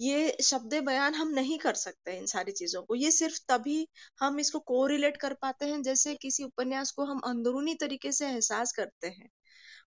[0.00, 3.86] ये शब्द बयान हम नहीं कर सकते इन सारी चीज़ों को। ये सिर्फ़ तभी
[4.20, 8.72] हम इसको कोरिलेट कर पाते हैं जैसे किसी उपन्यास को हम अंदरूनी तरीके से एहसास
[8.72, 9.28] करते हैं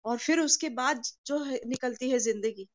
[0.05, 2.67] और फिर उसके बाद जो है, निकलती है ज़िंदगी।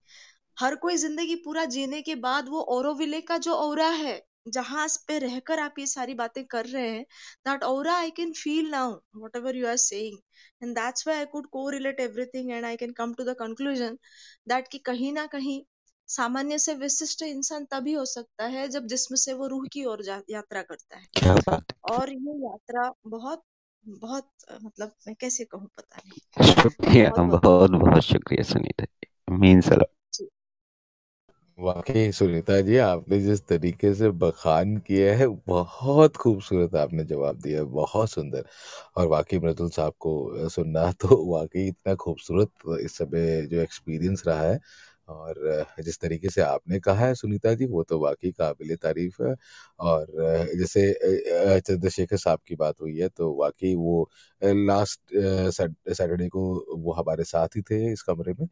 [0.56, 5.18] हर कोई ज़िंदगी पूरा जीने के बाद वो ओरोविले का जो ओरा है जहाँ पे
[5.18, 7.04] रहकर आप ये सारी बातें कर रहे हैं
[7.88, 8.92] I can feel now
[9.36, 10.18] whatever you are saying
[10.62, 13.98] and that's why I could को relate everything and I can come to the conclusion
[14.48, 15.62] that कि कहीं ना कहीं
[16.08, 20.02] सामान्य से विशिष्ट इंसान तभी हो सकता है जब जिस्म से वो रूह की ओर
[20.30, 23.42] यात्रा करता है। क्या बात और ये यात्रा बहुत
[23.84, 24.30] बहुत
[24.62, 26.20] मतलब मैं कैसे कहूँ पता नहीं।
[26.52, 28.86] शुक्रिया बहुत बहुत। बहुत बहुत शुक्रिया सुनीता
[29.36, 29.76] मीन्स अ
[31.58, 37.58] वाकई सुनीता जी, आपने जिस तरीके से बखान किया है, बहुत खूबसूरत आपने जवाब दिया
[37.58, 38.44] है, बहुत सुंदर।
[38.96, 44.42] और वाकई मृदुल साहब को सुनना तो वाकई इतना खूबसूरत इस समय जो एक्सपीरियंस रहा
[44.42, 44.58] है।
[45.10, 45.34] और
[45.80, 49.34] जिस तरीके से आपने कहा है सुनीता जी, वो तो वाकई काबिल तारीफ़ है।
[49.80, 50.06] और
[50.58, 50.92] जैसे
[51.60, 54.08] चंद्रशेखर साहब की बात हुई है तो वाकई वो
[54.42, 55.00] लास्ट
[55.52, 56.42] सैटरडे को
[56.78, 58.46] वो हमारे साथ ही थे इस कमरे में।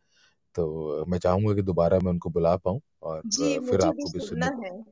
[0.54, 4.10] तो मैं चाहूँगा कि दोबारा मैं उनको बुला पाऊँ और जी फिर मुझे भी आपको
[4.10, 4.84] भी सुनना सुनने है।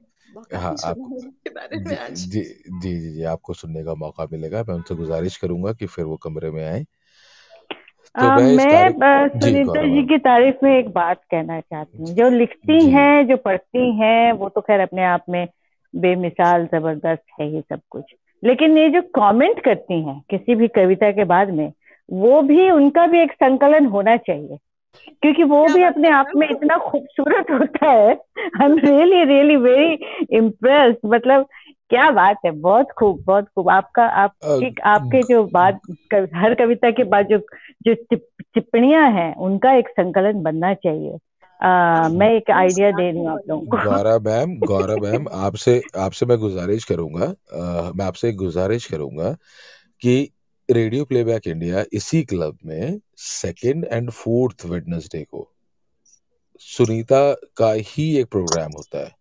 [0.57, 3.85] हाँ सुना आपको है उनके बारे में जी आज। जी जी जी जी आपको सुनने
[3.85, 6.85] का मौका मिलेगा। मैं उनसे गुजारिश करूँगा कि फिर वो कमरे में आए।
[8.15, 8.95] तो आ, मैं इस
[9.37, 12.91] जी सुनीता गौरव जी की तारीफ़ में एक बात कहना चाहती हूँ। जो लिखती जी।
[12.91, 15.49] हैं जो पढ़ती हैं वो तो खैर अपने आप में
[15.95, 18.05] बेमिसाल ज़बरदस्त है ये सब कुछ।
[18.45, 21.73] लेकिन ये जो कमेंट करती हैं किसी भी कविता के बाद में
[22.11, 24.59] वो भी उनका भी एक संकलन होना चाहिए।
[25.23, 29.99] क्योंकि वो भी अपने आप में इतना खूबसूरत होता है। I am really really very
[30.37, 31.47] impress मतलब
[31.91, 36.55] क्या बात है। बहुत खूब बहुत खूब। आपका अ, आपकी आपके जो बात कव, हर
[36.55, 37.39] कविता के बाद जो
[37.87, 41.19] जो टिप, टिप्पणियाँ हैं उनका एक संकलन बनना चाहिए।
[41.63, 45.83] आ, मैं एक आइडिया दे रही हूँ आप लोगों को। गौरव मैम गौरव मैम आपसे
[45.97, 49.37] आपसे मैं गुजारिश करूँगा। अ, मैं आपसे गुजारिश करूँगा
[50.01, 50.31] कि
[50.71, 55.53] रेडियो प्लेबैक इंडिया इसी क्लब में सेकंड एंड फोर्थ वेडनेसडे को
[56.59, 59.20] सुनीता का ही एक प्रोग्राम होता है।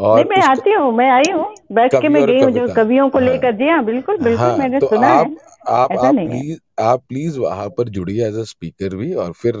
[0.00, 3.28] और मैं आती हूँ मैं आई हूँ बैठ के मैं गई जो कवियों को हाँ।
[3.28, 6.28] लेकर जी हाँ बिल्कुल बिल्कुल हाँ मैंने तो सुना आप, है। आप आप ऐसा नहीं
[6.28, 9.54] प्लीज़ आप प्लीज़ वहाँ पर जुड़िए एज अ स्पीकर भी और फिर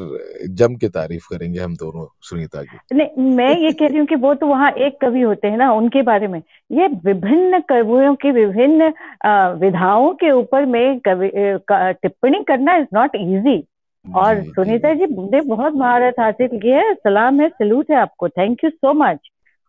[0.50, 4.14] जम के तारीफ़ करेंगे हम दोनों सुनीता की। नहीं मैं ये कह रही हूँ कि
[4.14, 8.30] वो तो वहाँ एक कवि होते हैं ना उनके बारे में। ये विभिन्न कवियों की
[8.30, 8.92] विभिन्न
[9.60, 11.30] विधाओं के ऊपर में कवि
[11.72, 13.58] टिप्पणी करना इज़ नॉट इजी
[14.04, 18.64] और सुनीता जी ने बहुत महारत हासिल की है सलाम है सलूट है आपको थैंक
[18.64, 19.18] यू सो मच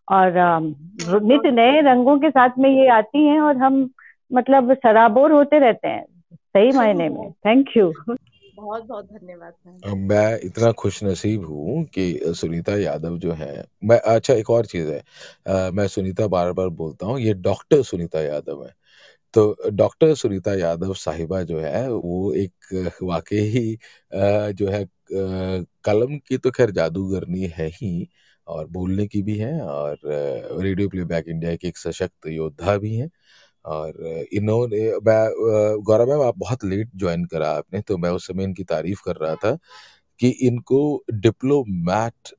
[0.08, 3.88] और अम, बहुत नित नए रंगों के साथ में ये आती हैं और हम
[4.30, 7.92] मतलब सराबोर होते रहते हैं सही मायने में। थैंक यू
[8.56, 9.52] बहुत बहुत धन्यवाद
[10.08, 14.88] मैं इतना खुश नसीब हूँ कि सुनीता यादव जो है मैं अच्छा एक और चीज़
[14.88, 14.98] है
[15.46, 18.72] अ, मैं सुनीता बार बार बोलता हूँ ये डॉक्टर सुनीता यादव है।
[19.34, 24.84] तो डॉक्टर सुनीता यादव साहिबा जो है वो एक वाकई ही अ, जो है
[25.84, 28.08] कलम की तो खैर जादूगरनी है ही
[28.48, 29.98] और बोलने की भी हैं और
[30.62, 33.10] रेडियो प्लेबैक इंडिया के एक सशक्त योद्धा भी हैं।
[33.64, 38.64] और इन्होंने गौरव मैम, आप बहुत लेट ज्वाइन करा आपने तो मैं उस समय इनकी
[38.64, 39.56] तारीफ़ कर रहा था
[40.20, 42.34] कि इनको डिप्लोमैट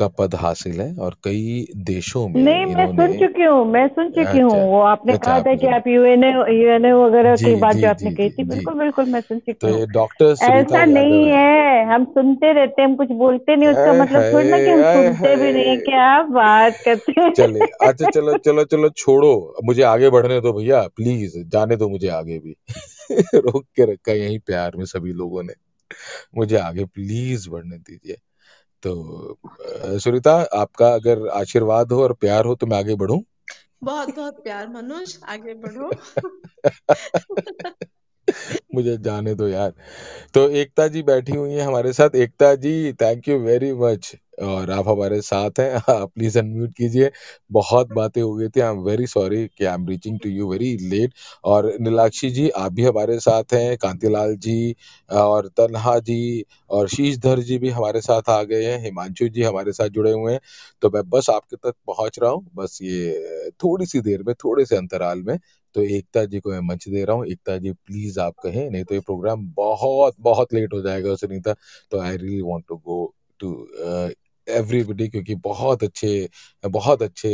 [0.00, 4.08] का पद हासिल है और कई देशों में नहीं मैं सुन चुकी हूँ मैं सुन
[4.08, 7.76] चुकी हूँ। अच्छा वो आपने अच्छा कहा था कि आप यूएनए यूएनए वगैरह की बात
[7.76, 11.36] जो आपने कही थी बिल्कुल बिल्कुल मैं सुन चुकी तो हूँ। डॉक्टर ऐसा नहीं है।
[11.36, 14.82] है हम सुनते रहते हैं हम कुछ बोलते नहीं उसका मतलब थोड़ी ना कि हम
[14.82, 17.30] सुनते भी नहीं है क्या बात करते हैं?
[17.32, 19.32] चले अच्छा चलो चलो चलो छोड़ो
[19.64, 22.56] मुझे आगे बढ़ने दो भैया प्लीज़ जाने दो मुझे आगे भी।
[23.34, 25.52] रोक के रखा यही प्यार में सभी लोगों ने।
[26.36, 28.16] मुझे आगे प्लीज़ बढ़ने दीजिए।
[28.82, 29.38] तो
[29.98, 33.24] सुनीता आपका अगर आशीर्वाद हो और प्यार हो तो मैं आगे बढ़ू?
[33.82, 35.90] बहुत बहुत प्यार मनोज आगे बढ़ो।
[38.74, 39.72] मुझे जाने दो यार।
[40.34, 44.70] तो एकता जी बैठी हुई है हमारे साथ। Ekta ji thank you very much और
[44.70, 47.10] आप हमारे साथ हैं। आप प्लीज़ अनम्यूट कीजिए।
[47.52, 50.48] बहुत बातें हो गई थी। आई एम वेरी सॉरी कि I am reaching to you
[50.50, 51.12] very late
[51.44, 54.74] और नीलाक्षी जी, आप भी हमारे साथ हैं। कांतिलाल जी,
[55.10, 59.72] और तन्हा जी, और शीशधर जी भी हमारे साथ आ गए हैं। हिमांशु जी हमारे
[59.72, 60.40] साथ जुड़े हुए हैं।
[60.82, 64.64] तो मैं बस आपके तक पहुँच रहा हूँ। बस ये थोड़ी सी देर में, थोड़े
[64.66, 65.38] से अंतराल में।
[65.76, 68.84] तो एकता जी को मैं मंच दे रहा हूँ। एकता जी प्लीज़ आप कहें, नहीं
[68.84, 71.54] तो ये प्रोग्राम बहुत बहुत लेट हो जाएगा, सुनीता।
[71.90, 73.52] तो I really want to go to
[74.50, 76.28] everybody क्योंकि बहुत अच्छे
[76.64, 77.30] बहुत अच्छे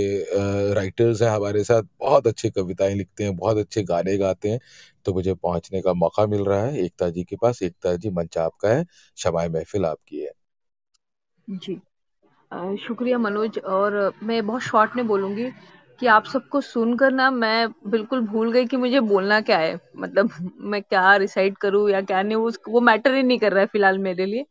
[0.75, 4.61] राइटर्स हैं हमारे साथ, बहुत अच्छी कविताएँ लिखते हैं, बहुत अच्छे गाने गाते हैं।
[5.07, 8.39] तो मुझे पहुँचने का मौका मिल रहा है। एकता जी के पास, एकता जी, मंच
[8.39, 8.85] आपका है
[9.19, 10.31] शमाय महफिल आपकी है।
[11.49, 11.81] जी।
[12.79, 15.51] शुक्रिया मनोज, और मैं बहुत शॉर्ट में बोलूँगी
[16.01, 20.31] कि आप सबको सुनकर ना मैं बिल्कुल भूल गई कि मुझे बोलना क्या है। मतलब
[20.63, 23.67] मैं क्या रिसाइड करूँ या क्या नहीं, वो वो मैटर ही नहीं कर रहा है
[23.67, 24.47] फ़िलहाल मेरे लिए।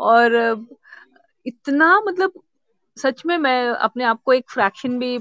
[0.00, 0.32] और
[1.46, 2.32] इतना मतलब
[2.96, 5.18] सच में मैं अपने आप को एक फ्रैक्शन भी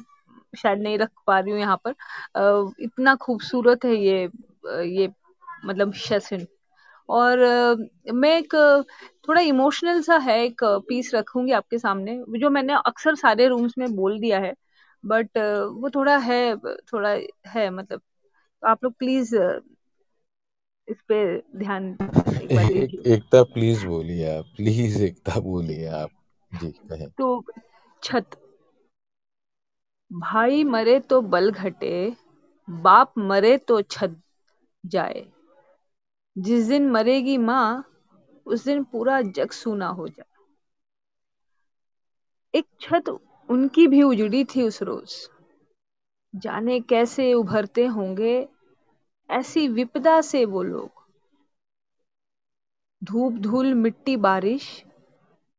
[0.53, 4.23] शायद नहीं रख पा रही हूँ यहाँ पर। इतना खूबसूरत है ये
[4.97, 5.09] ये
[5.65, 6.45] मतलब सेशन
[7.09, 7.39] और
[8.13, 8.53] मैं एक
[9.27, 13.95] थोड़ा इमोशनल सा है, एक पीस रखूँगी आपके सामने, जो मैंने अक्सर सारे रूम्स में
[13.95, 14.53] बोल दिया है।
[15.03, 15.37] बट
[15.81, 16.55] वो थोड़ा है
[16.93, 17.09] थोड़ा
[17.47, 18.01] है मतलब
[18.63, 19.35] आप लोग प्लीज़
[20.87, 21.97] इस पे ध्यान
[22.41, 26.09] एक एक एकता प्लीज़ बोलिए आप। प्लीज़ एकता बोलिए आप।
[26.51, 27.43] जी कहें। तो
[28.03, 28.25] छत।
[30.11, 32.15] भाई मरे तो बल घटे
[32.69, 34.21] बाप मरे तो छत
[34.85, 35.31] जाए।
[36.37, 37.83] जिस दिन मरेगी माँ
[38.45, 40.25] उस दिन पूरा जग सूना हो जाए।
[42.53, 43.09] एक छत
[43.49, 45.29] उनकी भी उजड़ी थी उस रोज।
[46.35, 48.47] जाने कैसे उभरते होंगे
[49.29, 51.03] ऐसी विपदा से वो लोग।
[53.01, 54.83] धूप धूल मिट्टी, बारिश,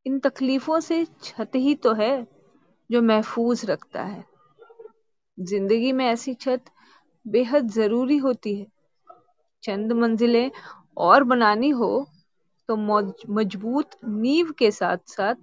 [0.06, 2.26] इन तकलीफों से छत ही तो है
[2.90, 4.24] जो महफूज रखता है।
[5.38, 6.64] ज़िंदगी में ऐसी छत
[7.26, 8.66] बेहद ज़रूरी होती है।
[9.62, 10.50] चंद मंजिलें
[10.96, 12.06] और बनानी हो
[12.68, 15.34] तो मज़बूत नींव के साथ साथ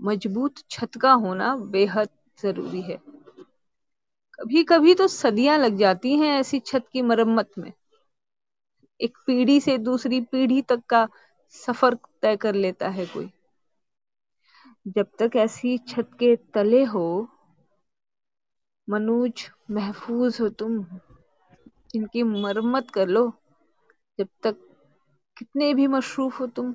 [0.00, 2.08] मज़बूत छत का होना बेहद
[2.42, 2.98] ज़रूरी है।
[4.38, 7.72] कभी कभी तो सदियाँ लग जाती हैं ऐसी छत की मरम्मत में।
[9.00, 11.08] एक पीढ़ी से दूसरी पीढ़ी तक का
[11.48, 13.30] सफ़र तय कर लेता है कोई।
[14.86, 17.28] जब तक ऐसी छत के तले हो,
[18.88, 20.86] मनोज महफूज हो तुम,
[21.94, 23.32] इनकी मरम्मत कर लो।
[24.18, 24.56] जब तक
[25.38, 26.74] कितने भी मशरूफ हो तुम,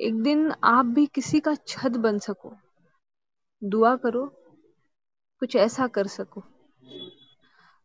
[0.00, 2.52] एक दिन आप भी किसी का छत बन सको।
[3.64, 4.41] दुआ करो
[5.42, 6.42] कुछ ऐसा कर सको।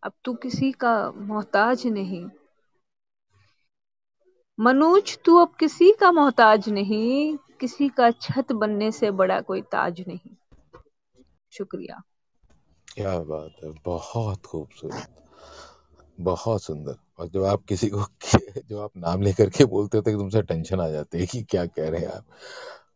[0.03, 2.29] अब तू किसी का मोहताज नहीं।
[4.59, 10.03] मनोज, तू अब किसी का मोहताज नहीं। किसी का छत बनने से बड़ा कोई ताज
[10.07, 10.35] नहीं।
[11.51, 12.01] शुक्रिया।
[12.93, 15.25] क्या बात है, बहुत खूबसूरत,
[16.19, 18.05] बहुत सुंदर। और जब आप किसी को
[18.65, 21.43] जो आप नाम लेकर के बोलते हो तो एकदम से टेंशन आ जाती है कि
[21.43, 22.25] क्या कह रहे हैं आप।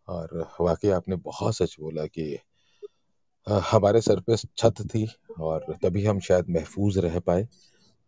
[0.08, 2.40] और वाकई आपने बहुत सच बोला कि
[3.48, 5.08] हमारे सर पे छत थी
[5.42, 7.48] और तभी हम शायद महफूज रह पाए।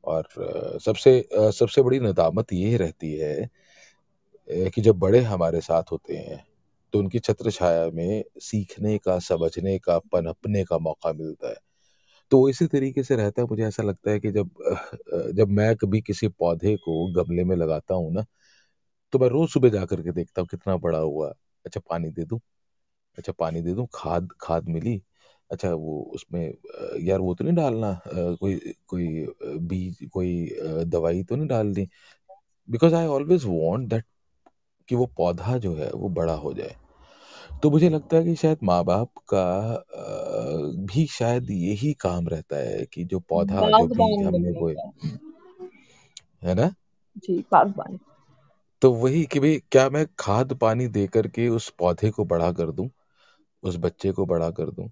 [0.03, 0.27] और
[0.85, 3.49] सबसे सबसे बड़ी नदामत ये रहती है
[4.69, 6.43] कि जब बड़े हमारे साथ होते हैं
[6.93, 11.55] तो उनकी छत्र छाया में सीखने का, समझने का, पनपने का मौका मिलता है।
[12.31, 14.49] तो वो इसी तरीके से रहता है। मुझे ऐसा लगता है कि जब
[15.37, 18.25] जब मैं कभी किसी पौधे को गमले में लगाता हूँ ना
[19.13, 21.29] तो मैं रोज सुबह जा करके देखता हूँ कितना बड़ा हुआ।
[21.65, 22.39] अच्छा पानी दे दूँ।
[23.17, 25.01] अच्छा पानी दे दूँ। खाद खाद मिली
[25.53, 26.53] अच्छा वो उसमें
[27.01, 30.49] यार वो तो नहीं डालना कोई कोई बीज कोई
[30.85, 31.87] दवाई तो नहीं डाल दी?
[32.69, 34.05] Because I always want that
[34.89, 36.75] कि वो पौधा जो है वो बड़ा हो जाए।
[37.63, 39.45] तो मुझे लगता है कि शायद माँ बाप का
[40.85, 44.75] भी शायद यही काम रहता है कि जो पौधा जो बीज हमने बनने बोए।
[46.43, 46.75] है ना?
[47.17, 47.99] जी बागबान।
[48.81, 52.71] तो वही कि भाई क्या मैं खाद पानी दे करके उस पौधे को बड़ा कर
[52.71, 52.89] दूँ?
[53.63, 54.89] उस बच्चे को बड़ा कर दूँ?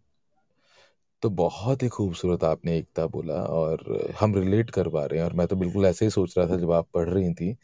[1.21, 3.83] तो बहुत ही खूबसूरत आपने एकता बोला और
[4.19, 6.57] हम रिलेट कर पा रहे हैं और मैं तो बिल्कुल ऐसे ही सोच रहा था
[6.57, 7.57] जब आप पढ़ रही थी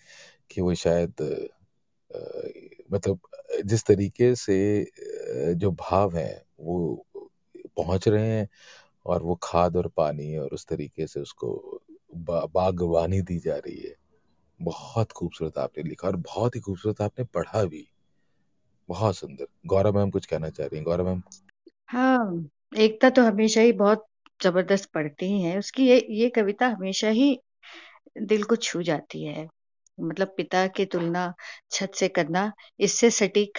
[0.52, 1.13] कि वो शायद
[2.93, 3.20] मतलब
[3.65, 4.58] जिस तरीके से
[5.56, 7.06] जो भाव हैं वो
[7.77, 8.48] पहुँच रहे हैं
[9.06, 11.82] और वो खाद और पानी और उस तरीके से उसको
[12.15, 13.96] बा, बागवानी दी जा रही है।
[14.60, 17.88] बहुत खूबसूरत आपने लिखा और बहुत ही खूबसूरत आपने पढ़ा भी।
[18.90, 20.86] बहुत सुंदर। गौरव मैम कुछ कहना चाह रही हैं?
[20.86, 21.21] गौरव मैम?
[21.90, 24.06] हाँ, एकता तो हमेशा ही बहुत
[24.40, 27.38] ज़बरदस्त पढ़ती ही हैं। उसकी ये ये कविता हमेशा ही
[28.24, 29.48] दिल को छू जाती है।
[29.98, 31.34] मतलब पिता की तुलना
[31.72, 33.58] छत से करना, इससे सटीक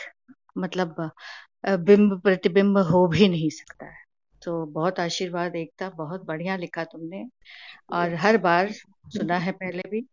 [0.59, 1.11] मतलब
[1.81, 4.05] बिंब प्रतिबिंब हो भी नहीं सकता है
[4.43, 7.25] तो बहुत आशीर्वाद एकता बहुत बढ़िया लिखा तुमने
[7.93, 8.73] और हर बार
[9.13, 10.05] सुना है पहले भी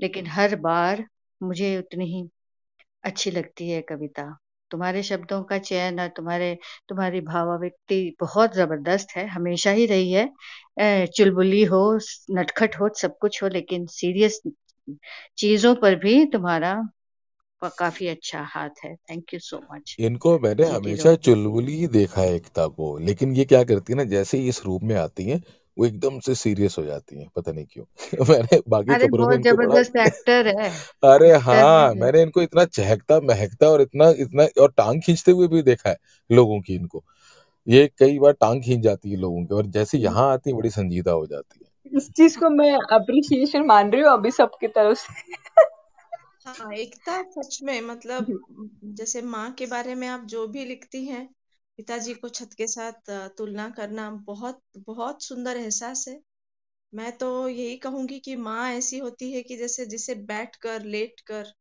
[0.00, 1.04] लेकिन हर बार
[1.40, 2.28] मुझे उतनी ही
[3.04, 4.24] अच्छी लगती है कविता
[4.74, 6.54] तुम्हारे शब्दों का चयन और तुम्हारे
[6.88, 10.28] तुम्हारी भावाव्यक्ति बहुत ज़बरदस्त है हमेशा ही रही है।
[11.08, 11.82] चुलबुली हो
[12.30, 14.40] नटखट हो सब कुछ हो लेकिन सीरियस
[15.38, 16.74] चीज़ों पर भी तुम्हारा
[17.62, 22.34] काफ़ी अच्छा हाथ है। थैंक यू सो मच इनको मैंने हमेशा चुलबुली ही देखा है
[22.34, 25.40] एकता को लेकिन ये क्या करती है ना जैसे ही इस रूप में आती हैं
[25.76, 27.84] वो एकदम से सीरियस हो जाती है पता नहीं क्यों।
[28.30, 30.70] मैंने बाकी अरे कमरों में बहुत इनको बड़ा ज़बरदस्त एक्टर है।
[31.04, 35.32] अरे एक्टर हाँ है मैंने इनको इतना चहकता महकता और इतना इतना और टांग खींचते
[35.32, 35.96] हुए भी देखा है
[36.30, 37.04] लोगों की इनको।
[37.66, 40.70] ये कई बार टांग खींच जाती है लोगों की और जैसे यहाँ आती है बड़ी
[40.70, 44.98] संजीदा हो जाती है। इस चीज़ को मैं अप्रिसिएशन मान रही हूँ अभी सबकी तरफ़
[44.98, 45.32] से।
[46.46, 48.26] हाँ एकता सच में मतलब
[48.94, 51.28] जैसे माँ के बारे में आप जो भी लिखती हैं
[51.78, 56.20] पिताजी को छत के साथ तुलना करना बहुत बहुत सुंदर एहसास है।
[56.92, 61.20] मैं तो यही कहूँगी कि माँ ऐसी होती है कि जैसे जिसे बैठ कर लेट
[61.26, 61.52] कर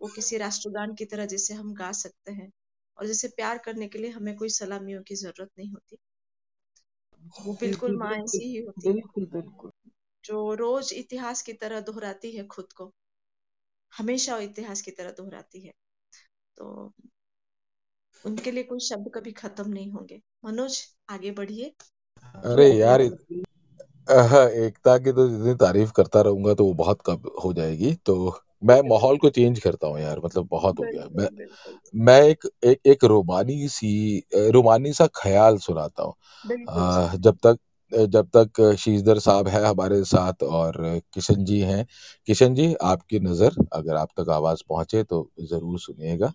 [0.00, 2.50] वो किसी राष्ट्रगान की तरह जिसे हम गा सकते हैं
[2.98, 5.98] और जिसे प्यार करने के लिए हमें कोई सलामियों की ज़रूरत नहीं होती।
[7.38, 9.70] वो बिल्कुल माँ ऐसी ही होती है बिल्कुल बिल्कुल।
[10.24, 12.92] जो रोज इतिहास की तरह दोहराती है खुद को।
[13.92, 15.72] हमेशा इतिहास की तरह दोहराती है।
[16.56, 16.92] तो
[18.24, 20.78] उनके लिए कोई शब्द कभी खत्म नहीं होंगे। मनोज
[21.10, 21.72] आगे बढ़िए।
[22.44, 27.92] अरे यार एकता की तो जितनी तारीफ़ करता रहूँगा तो वो बहुत कम हो जाएगी।
[28.06, 28.14] तो
[28.62, 31.28] मैं माहौल को चेंज करता हूँ यार मतलब बहुत हो गया। मैं
[31.98, 36.14] मैं एक एक एक रोमानी सी रोमानी सा ख्याल सुनाता हूँ।
[37.18, 37.58] जब तक
[37.92, 40.76] जब तक शीजदर साहब है हमारे साथ और
[41.14, 41.86] किशन जी हैं।
[42.28, 46.32] किशन जी आपकी नज़र अगर आप तक आवाज़ पहुँचे तो ज़रूर सुनिएगा।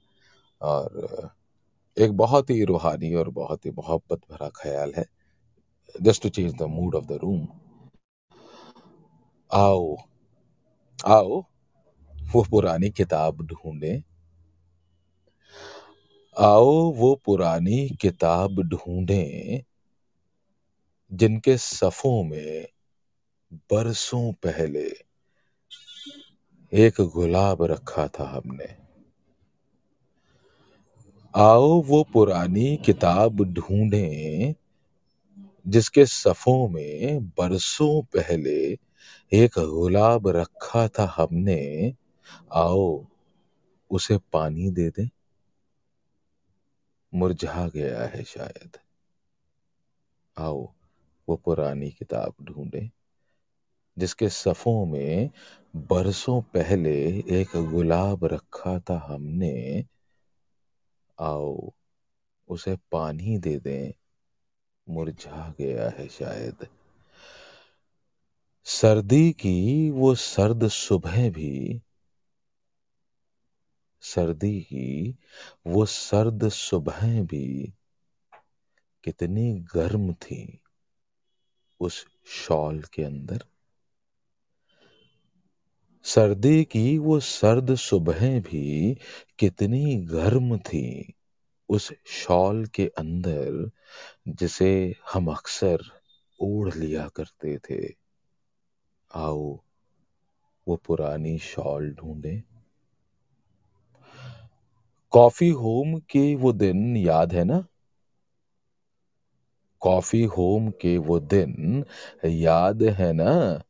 [0.61, 1.29] और
[1.99, 5.05] एक बहुत ही रूहानी और बहुत ही मोहब्बत भरा ख्याल है।
[6.01, 7.47] Just to change the mood of the room
[9.53, 9.95] आओ
[11.05, 11.41] आओ,
[12.33, 14.03] वो पुरानी किताब ढूंढे।
[16.39, 19.63] आओ, वो पुरानी किताब ढूंढे,
[21.13, 22.67] जिनके सफ़ों में
[23.53, 24.87] बरसों पहले
[26.73, 28.84] एक गुलाब रखा था हमने।
[31.37, 34.55] आओ वो पुरानी किताब ढूंढे,
[35.67, 38.77] जिसके सफ़ों में बरसों पहले
[39.33, 41.93] एक गुलाब रखा था हमने।
[42.53, 43.05] आओ
[43.89, 45.09] उसे पानी दे दें।
[47.13, 48.77] मुरझा गया है शायद।
[50.37, 50.73] आओ
[51.29, 52.91] वो पुरानी किताब ढूंढे,
[53.97, 55.29] जिसके सफ़ों में
[55.75, 59.85] बरसों पहले एक गुलाब रखा था हमने।
[61.19, 61.71] आओ,
[62.47, 63.91] उसे पानी दे दें।
[64.89, 66.67] मुरझा गया है शायद।
[68.63, 71.81] सर्दी की वो सर्द सुबह भी,
[74.01, 75.17] सर्दी की
[75.67, 77.73] वो सर्द सुबह भी,
[79.03, 80.61] कितनी गर्म थी
[81.79, 83.45] उस शॉल के अंदर।
[86.05, 88.97] सर्दी की वो सर्द सुबह भी
[89.39, 91.13] कितनी गर्म थी।
[91.69, 93.71] उस शॉल के अंदर,
[94.27, 95.79] जिसे हम अक्सर
[96.41, 97.93] ओढ़ लिया करते थे।
[99.15, 99.59] आओ,
[100.67, 102.43] वो पुरानी शॉल ढूंढे।
[105.11, 107.65] कॉफ़ी होम के वो दिन याद है ना?
[109.79, 111.85] कॉफ़ी होम के वो दिन
[112.25, 113.63] याद है ना?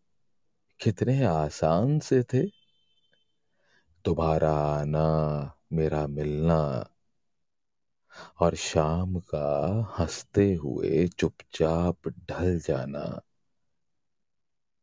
[0.80, 2.44] कितने आसान से थे।
[4.06, 6.90] तुम्हारा आना मेरा मिलना।
[8.40, 13.22] और शाम का हँसते हुए चुपचाप ढल जाना।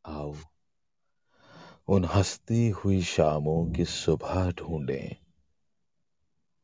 [0.06, 0.34] आओ,
[1.88, 5.16] उन हंसती हुई शामों की सुबह ढूंढें।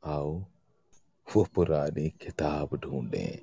[0.05, 0.47] आओ,
[1.37, 3.39] वो पुरानी किताब ढूंढें,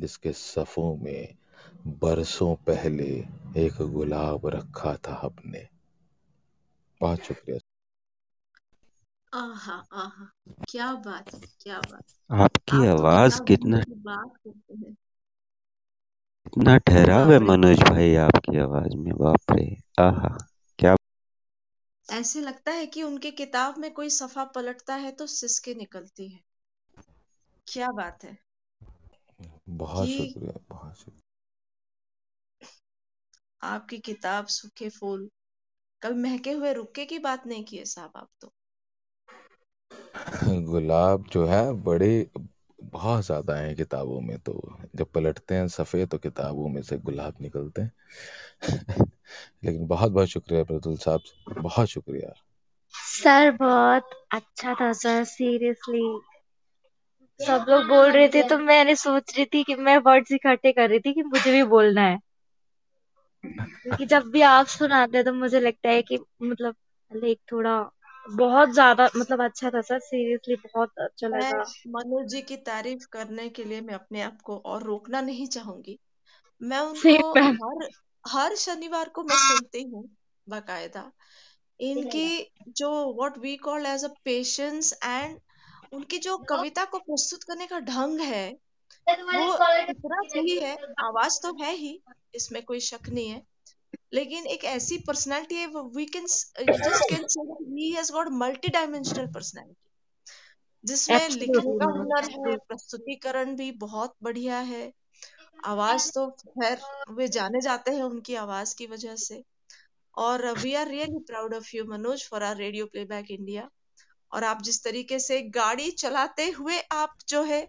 [0.00, 1.36] जिसके सफ़ों में
[1.80, 3.08] बरसों पहले
[3.56, 5.66] एक गुलाब रखा था हमने
[7.00, 7.58] बहुत शुक्रिया।
[9.32, 10.26] आहा आहा
[10.68, 14.96] क्या बात है क्या बात आपकी आप तो आवाज़ किताब कितना बात करते हैं।
[16.46, 19.66] कितना ठहराव है मनोज भाई आपकी आवाज़ में बाप रे।
[20.00, 20.36] आहा
[20.78, 20.96] क्या
[22.06, 26.40] ऐसे लगता है कि उनके किताब में कोई सफ़ा पलटता है तो सिसके निकलती है।
[27.66, 28.36] क्या बात है।
[29.70, 31.17] बहुत शुक्रिया बहुत शुक्रिया।
[33.62, 35.28] आपकी किताब सूखे फूल।
[36.02, 38.52] कभी महके हुए रुके की बात नहीं की है साहब आप तो।
[40.70, 42.30] गुलाब जो है बड़े
[42.82, 47.34] बहुत ज़्यादा हैं किताबों में तो। जब पलटते हैं सफ़े तो किताबों में से गुलाब
[47.40, 47.92] निकलते हैं।
[49.64, 51.20] लेकिन बहुत बहुत शुक्रिया मृदुल साहब
[51.58, 52.32] बहुत शुक्रिया।
[52.94, 56.20] सर बहुत अच्छा था सर सीरियसली।
[57.40, 60.88] सब लोग बोल रहे थे तो मैंने सोच रही थी कि मैं वर्ड्स इकट्ठे कर
[60.88, 62.18] रही थी कि मुझे भी बोलना है।
[63.44, 66.74] क्योंकि जब भी आप सुनाते हैं तो मुझे लगता है कि मतलब
[67.10, 67.78] लाइक थोड़ा
[68.34, 73.06] बहुत ज़्यादा मतलब अच्छा था सर सीरियसली बहुत अच्छा मैं लगा। मनोज जी की तारीफ़
[73.12, 75.98] करने के लिए मैं अपने आप को और रोकना नहीं चाहूँगी।
[76.62, 77.88] मैं उनको मैम हर
[78.24, 80.04] हर शनिवार को मैं सुनती हूँ
[80.46, 81.10] बाकायदा।
[81.80, 82.26] इनकी
[82.76, 85.38] जो what we call as a patience and
[85.92, 88.44] उनकी जो कविता को प्रस्तुत करने का ढंग है
[89.08, 89.46] वो
[89.90, 92.00] इतना सही है आवाज़ तो है ही
[92.34, 93.42] इसमें कोई शक नहीं है।
[94.14, 99.26] लेकिन एक ऐसी पर्सनालिटी है we can just can say he has got multi dimensional
[99.26, 99.74] personality
[100.84, 104.90] जिसमें लिखने का हुनर है प्रस्तुतिकरण भी बहुत बढ़िया है।
[105.64, 106.80] आवाज़ तो खैर
[107.10, 109.42] वे जाने जाते हैं उनकी आवाज़ की वजह से।
[110.14, 113.68] और we are really proud of you Manoj for our radio playback India
[114.32, 117.60] और आप जिस तरीके से गाड़ी चलाते हुए आप जो है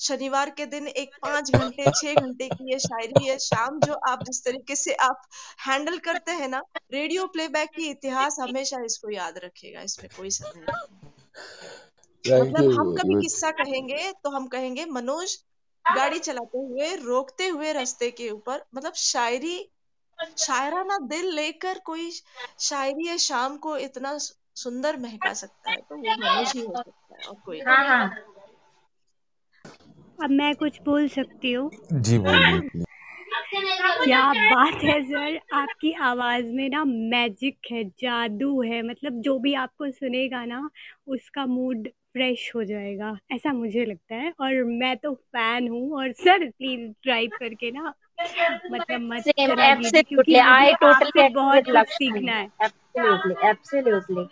[0.00, 4.22] शनिवार के दिन एक पाँच घंटे छह घंटे की ये शायरी है शाम जो आप
[4.22, 5.22] जिस तरीके से आप
[5.66, 10.66] हैंडल करते हैं ना रेडियो प्लेबैक की इतिहास हमेशा इसको याद रखेगा इसमें कोई संदेह
[12.24, 15.36] नहीं। मतलब हम कभी किस्सा कहेंगे तो हम कहेंगे मनोज
[15.84, 19.70] गाड़ी चलाते हुए रोकते हुए रास्ते के ऊपर मतलब शायरी
[20.38, 22.10] शायराना दिल लेकर कोई
[22.60, 24.18] शायरी है शाम को इतना
[24.56, 28.08] सुंदर महका सकता है तो वो मनोज ही हो सकता है और कोई हाँ हाँ।
[30.22, 32.84] अब मैं कुछ बोल सकती हूँ। जी बोलिए
[34.04, 35.38] क्या बात है सर?
[35.54, 40.68] आपकी आवाज़ में ना मैजिक है जादू है। मतलब जो भी आपको सुनेगा ना
[41.06, 46.12] उसका मूड फ्रेश हो जाएगा। ऐसा मुझे लगता है। और मैं तो फ़ैन हूँ। और
[46.12, 47.92] सर प्लीज़ ड्राइव करके ना
[48.72, 54.26] मतलब मत क्योंकि मुझे आई टोटली आपसे बहुत कुछ सीखना है। एब्सोल्युटली एब्सोल्युटली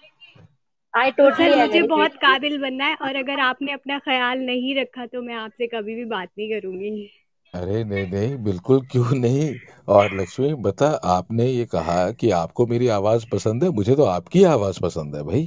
[0.94, 4.74] आई तो टोटली सर मुझे बहुत काबिल बनना है और अगर आपने अपना ख्याल नहीं
[4.76, 7.08] रखा तो मैं आपसे कभी भी बात नहीं करूँगी।
[7.54, 9.48] अरे नहीं नहीं बिल्कुल क्यों नहीं?
[9.88, 14.42] और लक्ष्मी बता आपने ये कहा कि आपको मेरी आवाज़ पसंद है मुझे तो आपकी
[14.52, 15.46] आवाज़ पसंद है भाई।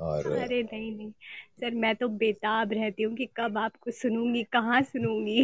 [0.00, 1.10] और अरे नहीं नहीं
[1.60, 5.40] सर मैं तो बेताब रहती हूँ कि कब आपको सुनूँगी कहाँ सुनूँगी।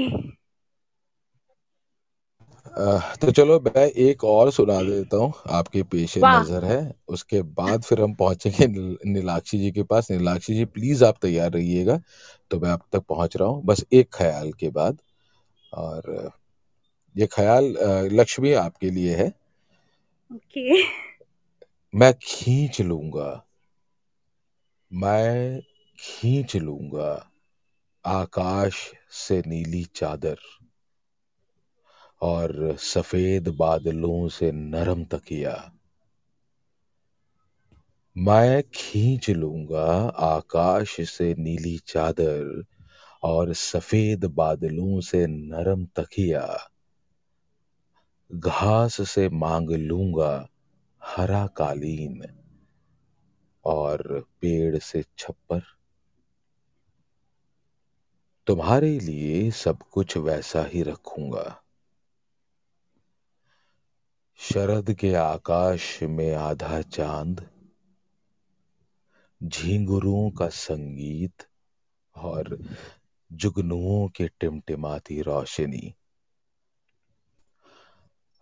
[2.68, 8.00] तो चलो मैं एक और सुना देता हूँ। आपके पेश नज़र है। उसके बाद फिर
[8.00, 8.66] हम पहुँचेंगे
[9.12, 12.00] नीलाक्षी जी के पास। नीलाक्षी जी प्लीज़ आप तैयार रहिएगा।
[12.50, 14.98] तो मैं आप तक पहुँच रहा हूँ। बस एक ख्याल के बाद।
[15.72, 16.30] और
[17.16, 17.74] ये ख्याल
[18.12, 19.28] लक्ष्मी आपके लिए है।
[20.30, 20.82] ओके।
[21.94, 23.44] मैं खींच लूँगा।
[24.90, 25.60] मैं
[25.98, 27.12] खींच लूँगा।
[28.04, 30.36] आकाश से नीली चादर।
[32.22, 35.72] और सफ़ेद बादलों से नरम तकिया।
[38.16, 39.86] मैं खींच लूँगा
[40.18, 42.64] आकाश से नीली चादर
[43.22, 46.70] और सफ़ेद बादलों से नरम तकिया।
[48.32, 50.48] घास से मांग लूँगा
[51.02, 52.22] हरा कालीन
[53.64, 55.62] और पेड़ से छप्पर।
[58.46, 61.62] तुम्हारे लिए सब कुछ वैसा ही रखूँगा।
[64.40, 67.50] शरद के आकाश में आधा चाँद,
[69.42, 71.46] झींगुरों का संगीत
[72.16, 72.58] और
[73.32, 75.94] जुगनुओं के टिमटिमाती रोशनी।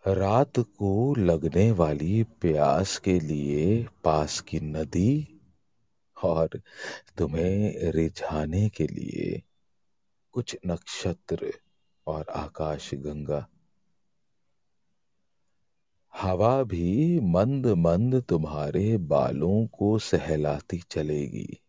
[0.07, 5.41] रात को लगने वाली प्यास के लिए पास की नदी
[6.25, 6.49] और
[7.19, 9.43] तुम्हें रिझाने के लिए
[10.33, 11.53] कुछ नक्षत्र
[12.07, 13.47] और आकाश गंगा।
[16.21, 21.63] हवा भी मंद मंद तुम्हारे बालों को सहलाती चलेगी।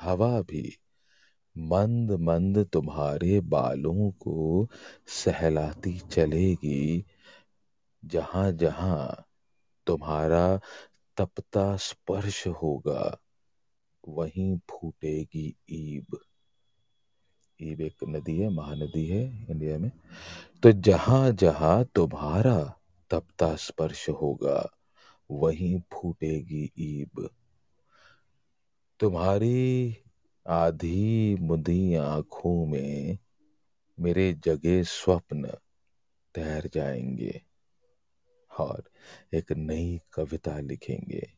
[0.00, 0.78] हवा भी
[1.58, 4.68] मंद मंद तुम्हारे बालों को
[5.06, 7.04] सहलाती चलेगी।
[8.04, 9.24] जहाँ जहाँ
[9.86, 10.60] तुम्हारा
[11.16, 13.18] तपता स्पर्श होगा,
[14.08, 16.18] वहीं फूटेगी ईब।
[17.62, 19.90] ईब एक नदी है, महानदी है इंडिया में।
[20.62, 22.80] तो जहाँ जहाँ तुम्हारा
[23.10, 24.70] तपता स्पर्श होगा,
[25.30, 27.30] वहीं फूटेगी ईब।
[29.00, 29.96] तुम्हारी
[30.46, 33.18] आधी मुदी आँखों में
[34.00, 35.46] मेरे जगे स्वप्न
[36.34, 37.42] तैर जाएँगे
[38.58, 38.84] और
[39.34, 41.28] एक नई कविता लिखेंगे।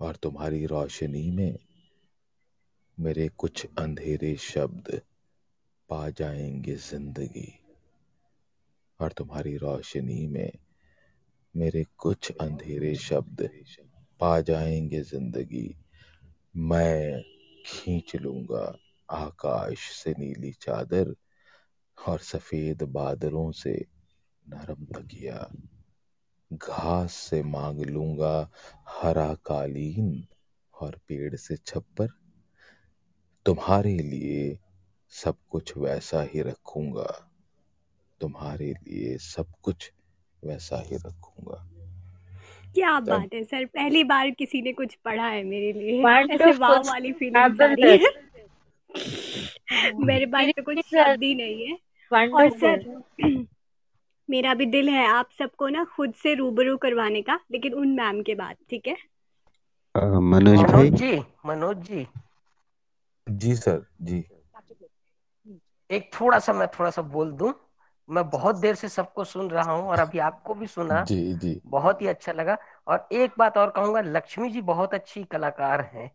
[0.00, 1.58] और तुम्हारी रोशनी में
[3.02, 5.00] मेरे कुछ अंधेरे शब्द
[5.88, 7.58] पा जाएँगे ज़िंदगी।
[9.00, 10.52] और तुम्हारी रोशनी में
[11.56, 13.50] मेरे कुछ अंधेरे शब्द
[14.20, 15.76] पा जाएँगे ज़िंदगी।
[16.56, 17.22] मैं
[17.66, 18.78] खींच लूँगा
[19.10, 21.14] आकाश से नीली चादर
[22.08, 23.86] और सफ़ेद बादलों से
[24.48, 25.50] नरम तकिया।
[26.52, 28.50] घास से मांग लूँगा
[28.88, 30.24] हरा कालीन
[30.74, 32.21] और पेड़ से छप्पर।
[33.46, 34.58] तुम्हारे लिए
[35.12, 37.10] सब कुछ वैसा ही रखूँगा
[38.20, 39.90] तुम्हारे लिए सब कुछ
[40.42, 41.64] वैसा ही रखूँगा
[42.74, 46.04] क्या Thank- बात है सर पहली बार किसी ने कुछ पढ़ा है मेरे लिए ऐसे
[46.04, 46.60] Wonderful.
[46.60, 47.98] वाव वाली फीलिंग आ रही है
[50.04, 50.84] मेरे पास तो कुछ sir.
[50.84, 51.76] शब्द ही नहीं है
[52.12, 52.60] और Wonderful.
[52.60, 53.02] सर
[54.30, 58.22] मेरा भी दिल है आप सबको ना खुद से रूबरू करवाने का लेकिन उन मैम
[58.22, 58.96] के बाद ठीक है
[59.94, 62.06] अ, मनोज भाई मनोज जी मनोज जी
[63.26, 64.24] जी सर जी।
[65.90, 67.52] एक थोड़ा सा मैं थोड़ा सा बोल दूँ।
[68.08, 71.60] मैं बहुत देर से सबको सुन रहा हूँ और अभी आपको भी सुना। जी जी।
[71.66, 72.56] बहुत ही अच्छा लगा।
[72.86, 76.10] और एक बात और कहूँगा लक्ष्मी जी बहुत अच्छी कलाकार हैं।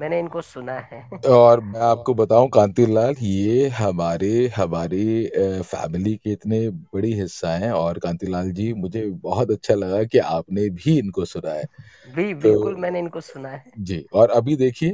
[0.00, 6.68] मैंने इनको सुना है। और मैं आपको बताऊँ कांतिलाल ये हमारे हमारे फैमिली के इतने
[6.70, 11.52] बड़ी हिस्सा हैं और कांतिलाल जी मुझे बहुत अच्छा लगा कि आपने भी इनको सुना
[11.52, 11.64] है।
[12.06, 14.90] भी तो बिल्कुल मैंने इनको सुना है। जी और अभी देखिए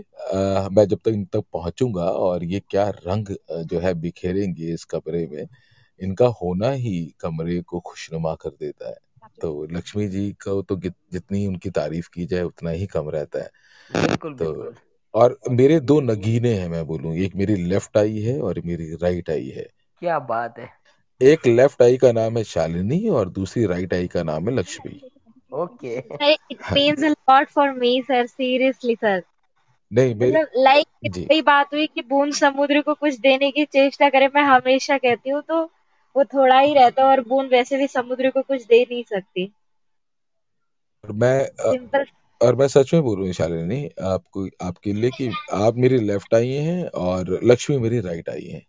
[0.71, 3.35] मैं जब तक इन तक पहुंचूँगा और ये क्या रंग
[3.65, 5.47] जो है बिखेरेंगे इस कमरे में
[6.01, 8.97] इनका होना ही कमरे को खुशनुमा कर देता है।
[9.41, 10.77] तो लक्ष्मी जी को तो
[11.13, 13.51] जितनी उनकी तारीफ़ की जाए उतना ही कम रहता है।
[13.91, 14.75] बिल्कुल तो बिल्कुल।
[15.17, 19.31] और मेरे दो नगीने हैं मैं बोलूँ। एक मेरी लेफ़्ट आई है और मेरी राइट
[19.31, 19.67] आई है।
[20.03, 20.69] क्या बात है।
[21.21, 25.01] एक लेफ़्ट आई का नाम है शालिनी और दूसरी राइट आई का नाम है Lakshmi.
[25.53, 25.97] Okay.
[26.51, 28.27] It means a lot for me, sir.
[28.27, 29.21] Seriously, sir.
[29.93, 30.87] नहीं मेरी मतलब लाइक
[31.19, 35.31] वही बात हुई कि बूंद समुद्र को कुछ देने की चेष्टा करे मैं हमेशा कहती
[35.31, 35.63] हूँ तो
[36.17, 39.45] वो थोड़ा ही रहता है और बूंद वैसे भी समुद्र को कुछ दे नहीं सकती।
[41.05, 42.05] और मैं सिंपल
[42.41, 46.35] और मैं सच में बोल रहा हूँ शालिनी आपको आपके लिए कि आप मेरी लेफ़्ट
[46.35, 48.63] आई हैं और लक्ष्मी मेरी राइट आई हैं।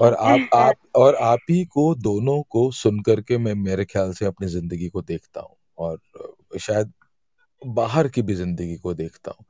[0.00, 4.26] और आप आप और आप ही को दोनों को सुन करके मैं मेरे ख्याल से
[4.26, 5.98] अपनी ज़िंदगी को देखता हूँ और
[6.60, 6.92] शायद
[7.62, 9.44] बाहर की भी ज़िंदगी को देखता हूँ।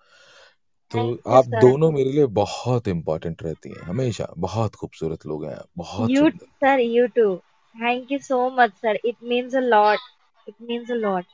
[0.93, 5.69] तो आप दोनों मेरे लिए बहुत इम्पोर्टेंट रहती हैं हमेशा बहुत खूबसूरत लोग हैं आप
[5.77, 7.35] बहुत you sir you too
[7.75, 9.99] thank you so much sir it means a lot
[10.47, 11.25] it means a lot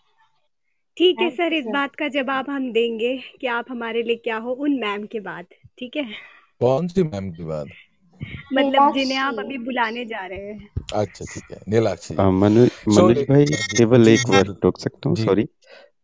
[0.96, 4.52] ठीक है सर इस बात का जवाब हम देंगे कि आप हमारे लिए क्या हो
[4.64, 5.44] उन मैम के बाद
[5.78, 6.06] ठीक है?
[6.60, 7.68] कौन सी मैम की बात
[8.54, 12.20] मतलब जिन्हें आप अभी बुलाने जा रहे हैं। अच्छा ठीक है नीलाक्षी जी।
[12.90, 13.44] मनोज भाई
[13.76, 15.46] केवल एक वर्ड टोक सकता हूँ सॉरी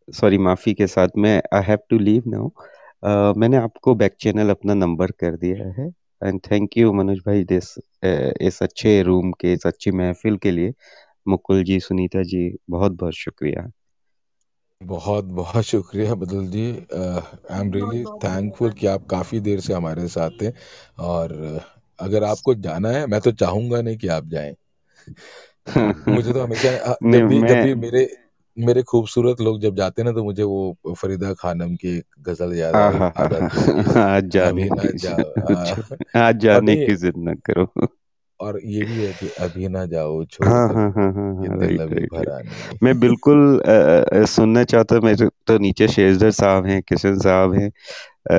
[0.09, 4.75] सॉरी माफ़ी के साथ मैं I have to leave now मैंने आपको बैक चैनल अपना
[4.75, 5.89] नंबर कर दिया है।
[6.23, 7.75] एंड थैंक यू मनोज भाई दिस
[8.49, 10.73] इस अच्छे रूम के इस अच्छी महफिल के लिए।
[11.29, 13.71] मुकुल जी सुनीता जी बहुत बहुत शुक्रिया।
[14.83, 16.87] बहुत बहुत शुक्रिया Badal ji.
[16.95, 20.53] I am really thankful कि आप काफ़ी देर से हमारे साथ थे
[20.99, 21.61] और
[22.01, 24.55] अगर आपको जाना है मैं तो चाहूँगा नहीं कि आप जाएँ।
[26.09, 26.71] मुझे तो हमेशा
[27.03, 28.09] जब भी जब भी मेरे
[28.59, 32.55] मेरे खूबसूरत लोग जब जाते हैं ना तो मुझे वो फरीदा खानम की एक गज़ल
[32.55, 33.49] याद आ, आहा आ है
[36.17, 37.87] आज जाने की जिद न करो।
[38.41, 41.59] और ये भी है कि अभी ना जाओ छोड़ हाँ हाँ हाँ हाँ ये हाँ
[41.59, 43.71] दिल राइट अभी राइट भरा राइट नहीं मैं बिल्कुल अ,
[44.23, 47.71] अ, सुनना चाहता मेरे तो नीचे शेजर साहब हैं किशन साहब हैं
[48.31, 48.39] अ,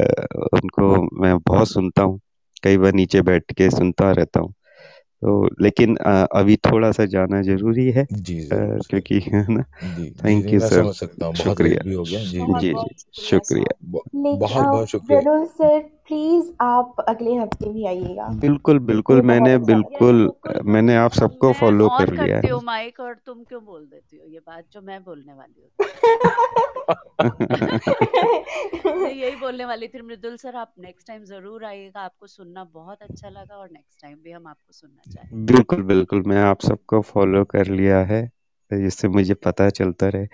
[0.53, 2.19] उनको मैं बहुत सुनता हूँ
[2.63, 4.53] कई बार नीचे बैठ के सुनता रहता हूँ।
[5.21, 9.45] तो लेकिन अ, अभी थोड़ा सा जाना ज़रूरी है जी अ, ज़रूर सर। क्योंकि है
[9.49, 9.63] ना?
[9.83, 12.19] जी जी थैंक जी यू मैं सर समझ सकता हूँ बहुत शुक्रिया। भी हो गया
[12.19, 15.79] जी जी जी बहुत जी। शुक्रिया। शुक्रिया सर ब- लेकिन बहुत बहुत शुक्रिया। सर
[16.09, 20.29] प्लीज़ आप अगले हफ़्ते भी आइएगा। बिल्कुल बिल्कुल मैंने अच्छा बिल्कुल
[20.65, 24.25] मैंने आप सबको फॉलो कर लिया करती है माइक और तुम क्यों बोल देती हो?
[24.27, 25.67] ये बात जो मैं बोलने वाली
[28.85, 33.01] मैं यही बोलने वाली थी मृदुल सर आप नेक्स्ट टाइम ज़रूर आइएगा। आपको सुनना बहुत
[33.01, 37.01] अच्छा लगा और नेक्स्ट टाइम भी हम आपको सुनना चाहेंगे। बिल्कुल बिल्कुल मैं आप सबको
[37.01, 38.21] फॉलो कर लिया है
[38.71, 40.25] जिससे मुझे पता चलता रहे।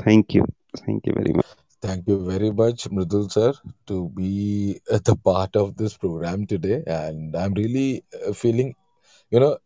[0.00, 0.44] Thank you
[0.76, 3.52] thank you very much Thank you very much, Mridul sir,
[3.86, 6.82] to be the part of this program today.
[6.86, 8.74] And I'm really uh, feeling,
[9.30, 9.58] you know,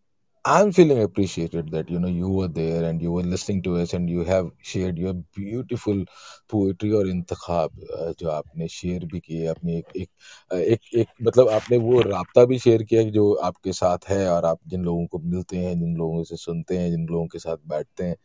[0.44, 3.94] I'm feeling appreciated that you know you were there and you were listening to us
[3.94, 6.02] and you have shared your beautiful
[6.48, 10.08] poetry और इंतखाब अ, जो आपने share भी किए अपनी एक एक
[10.50, 14.44] अ, एक एक मतलब आपने वो राबता भी शेयर किया जो आपके साथ है और
[14.44, 17.56] आप जिन लोगों को मिलते हैं जिन लोगों से सुनते हैं जिन लोगों के साथ
[17.68, 18.16] बैठते हैं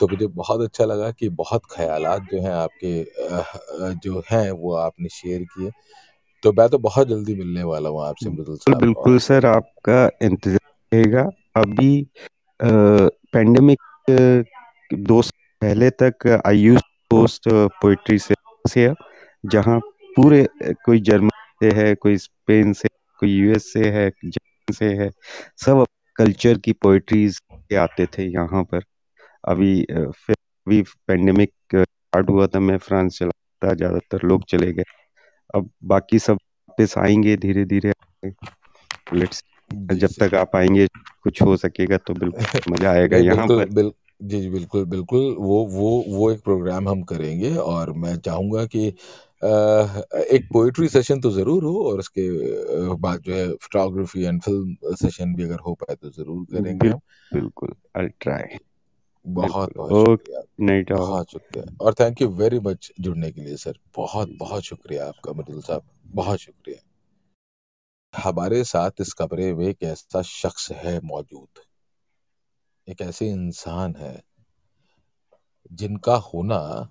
[0.00, 4.50] तो मुझे बहुत अच्छा लगा कि बहुत ख्यालात जो हैं आपके अ, अ, जो हैं
[4.52, 5.70] वो आपने शेयर किए।
[6.42, 10.04] तो मैं तो बहुत जल्दी मिलने वाला हूँ आपसे मृदुल बिल्कुल साहब। बिल्कुल सर आपका
[10.22, 10.63] इंतज़ार
[10.94, 12.06] रहेगा। अभी
[12.60, 13.78] पेंडेमिक
[14.90, 15.20] दो
[15.62, 17.48] पहले तक आई यूज़ पोस्ट
[17.82, 18.34] पोइट्री से
[19.44, 19.78] जहाँ
[20.16, 20.46] पूरे
[20.84, 21.30] कोई जर्मनी
[21.62, 22.88] से है, कोई स्पेन से
[23.20, 25.10] कोई यूएस से है, जापान से है,
[25.64, 25.84] सब
[26.16, 28.82] कल्चर की पोइट्रीज के आते थे यहाँ पर।
[29.44, 30.36] अभी फिर
[30.66, 33.30] अभी पेंडेमिक स्टार्ट हुआ था, मैं फ्रांस चला
[33.62, 34.84] था, ज़्यादातर लोग चले गए।
[35.54, 36.38] अब बाकी सब
[36.68, 37.92] वापस आएँगे धीरे धीरे
[39.14, 40.86] लेट्स जब तक आप आएँगे
[41.22, 43.92] कुछ हो सकेगा तो बिल्कुल मज़ा आएगा नहीं यहाँ बिल्कुल पर। बिल
[44.22, 48.86] जी जी बिल्कुल बिल्कुल वो वो वो एक प्रोग्राम हम करेंगे और मैं चाहूँगा कि
[49.46, 52.28] एक पोइट्री सेशन तो ज़रूर हो और उसके
[52.96, 57.00] बाद जो है फोटोग्राफी एंड फ़िल्म सेशन भी अगर हो पाए तो ज़रूर करेंगे हम।
[57.32, 58.58] बिल्कुल आई ट्राई
[59.26, 60.46] बहुत बहुत शुक्रिया। ऑल
[60.90, 65.32] बहुत शुक्रिया। और थैंक यू वेरी मच जुड़ने के लिए सर। बहुत बहुत शुक्रिया आपका
[65.32, 65.82] मृदुल साहब।
[66.14, 66.80] बहुत शुक्रिया।
[68.16, 71.60] हमारे साथ इस कमरे में एक ऐसा शख्स है मौजूद।
[72.88, 74.22] एक ऐसे इंसान है
[75.72, 76.88] जिनका होना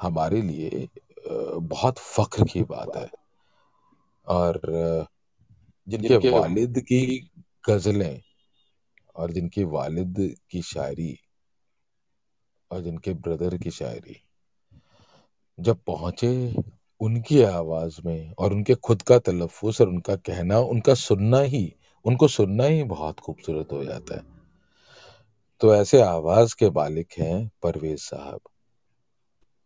[0.00, 0.88] हमारे लिए
[1.58, 3.10] बहुत फख्र की बात है।
[4.26, 4.60] और
[5.88, 7.30] जिनके जिनके वालिद की
[7.68, 8.22] गज़लें
[9.16, 11.18] और जिनके वालिद की शायरी
[12.70, 14.16] और जिनके ब्रदर की शायरी
[15.58, 16.54] जब पहुँचे
[17.04, 21.74] उनकी आवाज़ में और उनके खुद का तलफ़ुज़ और उनका कहना उनका सुनना ही
[22.04, 24.22] उनको सुनना ही बहुत खूबसूरत हो जाता है।
[25.60, 28.40] तो ऐसे आवाज़ के मालिक हैं परवेज साहब।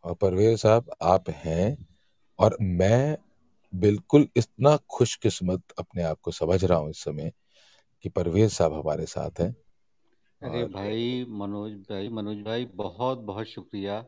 [0.04, 1.86] और परवेज साहब आप हैं
[2.38, 3.16] और मैं
[3.74, 7.32] बिल्कुल इतना खुशकिस्मत अपने आप को समझ रहा हूँ इस समय
[8.04, 9.54] कि परवेज साहब हमारे साथ हैं।
[10.42, 14.04] अरे भाई मनोज भाई मनोज भाई बहुत बहुत शुक्रिया।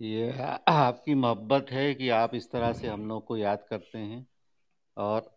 [0.00, 0.30] ये
[0.68, 4.26] आपकी मोहब्बत है कि आप इस तरह से हम लोग को याद करते हैं।
[4.96, 5.30] और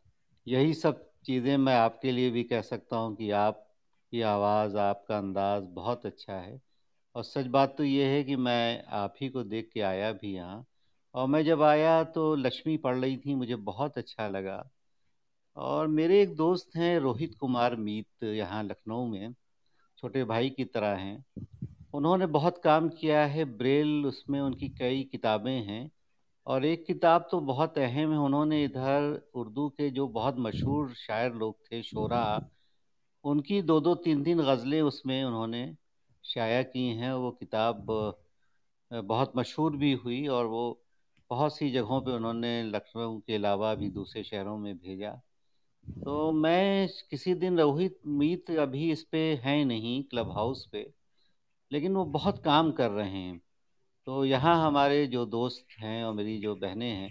[0.48, 5.64] यही सब चीज़ें मैं आपके लिए भी कह सकता हूँ कि आपकी आवाज़ आपका अंदाज़
[5.66, 6.60] बहुत अच्छा है।
[7.16, 10.34] और सच बात तो ये है कि मैं आप ही को देख के आया भी
[10.36, 10.66] यहाँ,
[11.16, 14.64] और मैं जब आया तो लक्ष्मी पढ़ रही थी, मुझे बहुत अच्छा लगा।
[15.58, 19.34] और मेरे एक दोस्त हैं रोहित कुमार मीत, यहाँ लखनऊ में,
[19.98, 21.26] छोटे भाई की तरह हैं।
[21.94, 25.90] उन्होंने बहुत काम किया है, ब्रेल उसमें उनकी कई किताबें हैं
[26.48, 31.34] और एक किताब तो बहुत अहम है, उन्होंने इधर उर्दू के जो बहुत मशहूर शायर
[31.34, 32.50] लोग थे, शोरा,
[33.24, 35.64] उनकी दो दो तीन तीन गज़लें उसमें उन्होंने
[36.24, 37.86] शाया की हैं। वो किताब
[38.92, 40.62] बहुत मशहूर भी हुई और वो
[41.32, 45.12] बहुत सी जगहों पे उन्होंने लखनऊ के अलावा भी दूसरे शहरों में भेजा।
[45.86, 50.82] तो मैं किसी दिन रोहित, मीत अभी इस पे हैं नहीं, क्लब हाउस पे
[51.72, 53.40] लेकिन वो बहुत काम कर रहे हैं।
[54.08, 57.10] तो यहाँ हमारे जो दोस्त हैं और मेरी जो बहनें हैं,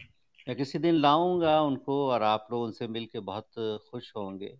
[0.48, 3.50] मैं किसी दिन लाऊँगा उनको और आप लोग उनसे मिल के बहुत
[3.90, 4.56] खुश होंगे।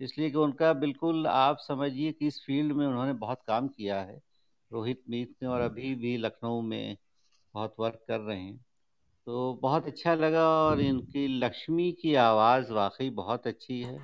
[0.00, 4.20] इसलिए कि उनका बिल्कुल आप समझिए कि इस फ़ील्ड में उन्होंने बहुत काम किया है।
[4.70, 6.96] रोहित मीत ने और अभी भी लखनऊ में
[7.54, 8.56] बहुत वर्क कर रहे हैं।
[9.26, 13.98] तो बहुत अच्छा लगा और इनकी लक्ष्मी की आवाज़ वाकई बहुत अच्छी है।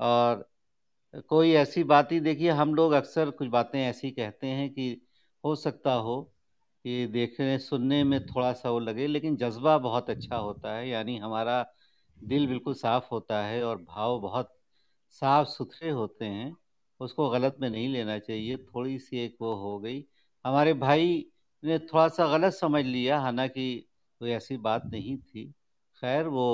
[0.00, 0.49] और
[1.28, 4.86] कोई ऐसी बात ही देखिए हम लोग अक्सर कुछ बातें ऐसी कहते हैं कि
[5.44, 6.20] हो सकता हो
[6.84, 11.16] कि देखने, सुनने में थोड़ा सा वो लगे, लेकिन जज्बा बहुत अच्छा होता है, यानी
[11.18, 11.62] हमारा
[12.20, 14.52] दिल बिल्कुल साफ़ होता है और भाव बहुत
[15.22, 16.56] साफ़ सुथरे होते हैं,
[17.00, 20.04] उसको गलत में नहीं लेना चाहिए थोड़ी सी एक वो हो गई।
[20.44, 21.24] हमारे भाई
[21.62, 23.76] ने थोड़ा सा गलत समझ लिया, हालाँकि
[24.20, 25.52] कोई ऐसी बात नहीं थी।
[26.02, 26.46] खैर वो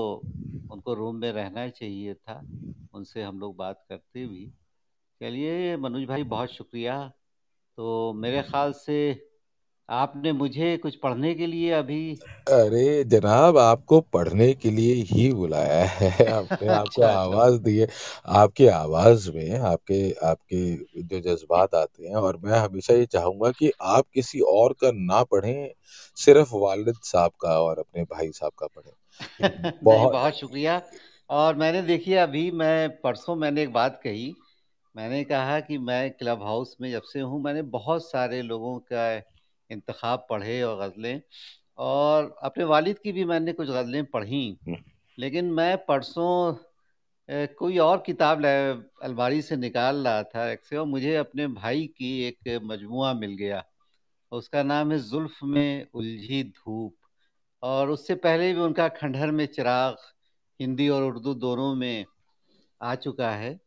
[0.70, 2.44] उनको रूम में रहना चाहिए था
[2.94, 4.46] उनसे हम लोग बात करते भी।
[5.20, 6.98] चलिए मनोज भाई बहुत शुक्रिया।
[7.78, 8.98] तो मेरे ख्याल से
[9.88, 12.02] आपने मुझे कुछ पढ़ने के लिए अभी
[12.48, 17.76] अरे जनाब आपको पढ़ने के लिए ही बुलाया है। आपने आपको अच्छा अच्छा। आवाज़ दी
[17.78, 17.86] है
[18.36, 23.72] आपकी आवाज़ में आपके आपके जो जज्बात आते हैं और मैं हमेशा ये चाहूँगा कि
[23.90, 25.68] आप किसी और का ना पढ़ें
[26.18, 28.92] सिर्फ़ वालिद साहब का और अपने भाई साहब का पढ़ें।
[29.40, 30.80] बहुत बहुत शुक्रिया।
[31.30, 34.32] और मैंने देखिए अभी मैं परसों मैंने एक बात कही।
[34.94, 39.14] मैंने कहा कि मैं क्लब हाउस में जब से हूँ मैंने बहुत सारे लोगों का
[39.70, 41.20] इंतखब पढ़े और गज़लें।
[41.78, 44.58] और अपने वालिद की भी मैंने कुछ गज़लें पढ़ी।
[45.18, 46.54] लेकिन मैं परसों
[47.58, 48.44] कोई और किताब
[49.02, 53.34] अलमारी से निकाल रहा था एक से और मुझे अपने भाई की एक मजमुआ मिल
[53.34, 53.62] गया।
[54.32, 56.94] उसका नाम है जुल्फ में उलझी धूप।
[57.62, 59.96] और उससे पहले भी उनका खंडहर में चिराग
[60.60, 62.04] हिंदी और उर्दू दोनों में
[62.82, 63.58] आ चुका है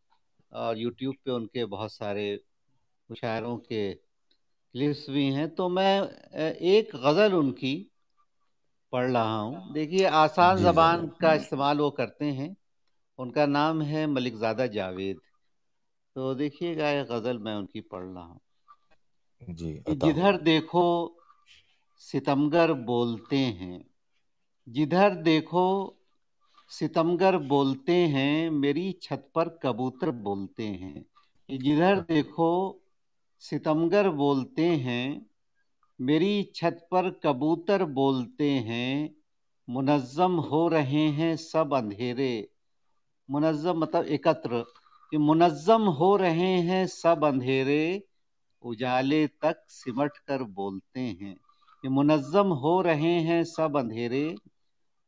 [0.54, 2.40] और यूट्यूब पे उनके बहुत सारे
[3.10, 6.02] शायरों के क्लिप्स भी हैं। तो मैं
[6.54, 7.92] एक गज़ल उनकी
[8.94, 12.56] पढ़ रहा हूँ। देखिए आसान जबान का इस्तेमाल वो करते हैं।
[13.20, 15.20] उनका नाम है मलिकजादा जावेद।
[16.16, 18.40] तो देखिएगा एक गज़ल मैं उनकी पढ़ रहा हूँ।
[19.50, 20.84] जी हो जिधर देखो
[22.00, 23.84] सितमगर बोलते हैं।
[24.68, 25.96] जिधर देखो
[26.72, 31.06] सितमगर बोलते हैं, मेरी छत पर कबूतर बोलते हैं।
[31.50, 32.82] जिधर देखो
[33.40, 35.26] सितमगर बोलते हैं,
[36.00, 39.16] मेरी छत पर कबूतर बोलते हैं।
[39.68, 42.50] मुनज़्ज़म हो रहे हैं सब अंधेरे।
[43.30, 44.64] मुनज़्ज़म मतलब एकत्र,
[45.12, 48.04] कि मुनज़्ज़म हो रहे हैं सब अंधेरे।
[48.64, 51.36] उजाले तक सिमट कर बोलते हैं।
[51.84, 54.24] कि मुनज़्ज़म हो रहे हैं सब अंधेरे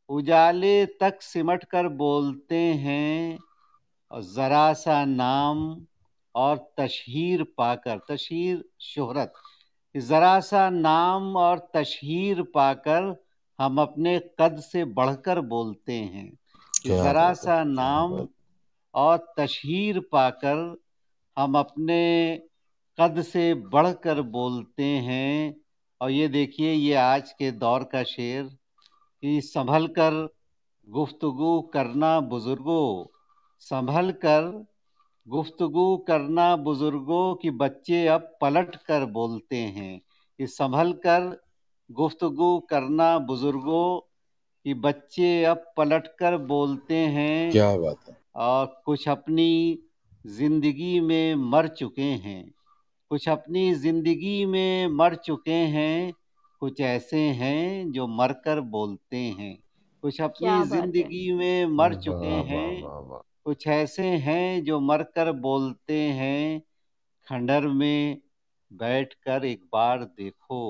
[0.09, 3.37] उजाले तक सिमट कर बोलते हैं
[4.11, 5.59] और ज़रा सा नाम
[6.35, 9.33] और तशहीर पाकर तशहीर शोहरत
[9.95, 13.15] ज़रा सा नाम और तशहीर पाकर
[13.59, 16.31] हम अपने कद से बढ़कर बोलते हैं।
[16.87, 18.25] ज़रा सा नाम
[18.93, 20.57] और तशहीर पाकर
[21.37, 21.99] हम अपने
[22.97, 25.60] कद से बढ़कर बोलते हैं
[26.01, 28.43] और ये देखिए ये आज के दौर का शेर
[29.21, 30.29] कि संभल कर
[30.89, 33.05] गुफ्तगू करना बुज़ुर्गों
[33.59, 34.65] संभल कर
[35.27, 40.01] गुफ्तगू करना बुज़ुर्गों कि बच्चे अब पलट कर बोलते हैं।
[40.37, 41.41] कि संभल कर
[41.91, 43.99] गुफ्तगू करना बुज़ुर्गों
[44.65, 49.79] कि बच्चे अब पलट कर बोलते हैं। क्या बात है। और कुछ अपनी
[50.27, 52.51] ज़िंदगी में मर चुके हैं।
[53.11, 56.13] कुछ अपनी ज़िंदगी में मर चुके हैं
[56.59, 59.63] कुछ ऐसे हैं जो मरकर बोलते हैं।
[60.01, 63.67] कुछ अपनी क्या बात है। ज़िंदगी में मर चुके वाह वाह हैं वाह वाह कुछ
[63.67, 66.61] ऐसे हैं जो मरकर बोलते हैं।
[67.27, 68.21] खंडर में
[68.71, 70.61] बैठकर एक बार देखो।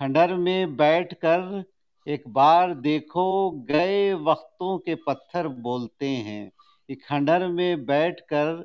[0.00, 1.64] खंडर में बैठकर
[2.06, 6.50] एक बार देखो गए वक्तों के पत्थर बोलते हैं।
[6.88, 8.64] कि खंडर में बैठकर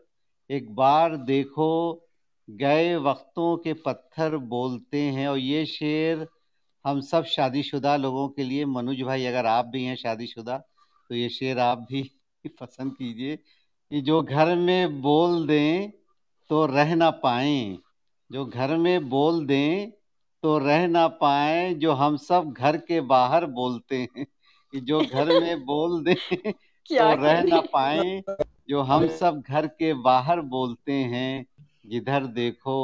[0.50, 2.03] एक बार देखो
[2.54, 6.28] गए वक्तों के पत्थर बोलते हैं। और ये शेर
[6.86, 10.58] हम सब शादीशुदा लोगों के लिए मनुज भाई अगर आप भी हैं शादीशुदा
[11.10, 12.04] तो ये शेर आप भी
[12.62, 15.92] पसंद कीजिए कि जो घर में बोल दें
[16.50, 17.78] तो रह ना पाएँ।
[18.32, 19.92] जो घर में बोल दें
[20.44, 25.32] तो रह ना पाएँ जो हम सब घर के बाहर बोलते हैं। कि जो घर
[25.34, 26.16] में बोल दें
[26.90, 28.22] तो रह ना पाए
[28.70, 31.46] जो हम सब घर के बाहर बोलते हैं।
[31.86, 32.76] जिधर देखो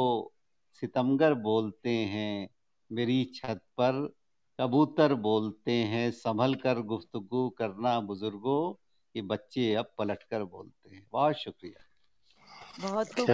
[0.74, 2.48] सितमगर बोलते हैं
[2.90, 4.14] मेरी छत पर
[4.58, 8.72] कबूतर बोलते हैं संभल कर गुफ्तगू करना बुज़ुर्गों
[9.14, 11.84] कि बच्चे अब पलट कर बोलते हैं। बहुत शुक्रिया।
[12.78, 13.28] बहुत खूब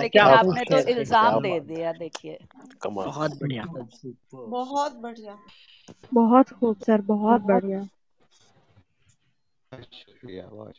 [0.00, 2.38] लेकिन आपने तो इल्ज़ाम दे दिया देखिए।
[2.86, 3.64] बहुत बढ़िया।
[4.46, 5.38] बहुत बढ़िया।
[6.12, 7.86] बहुत खूब सर बहुत बहुत बढ़िया।
[9.72, 10.74] शुक्रिया बहुत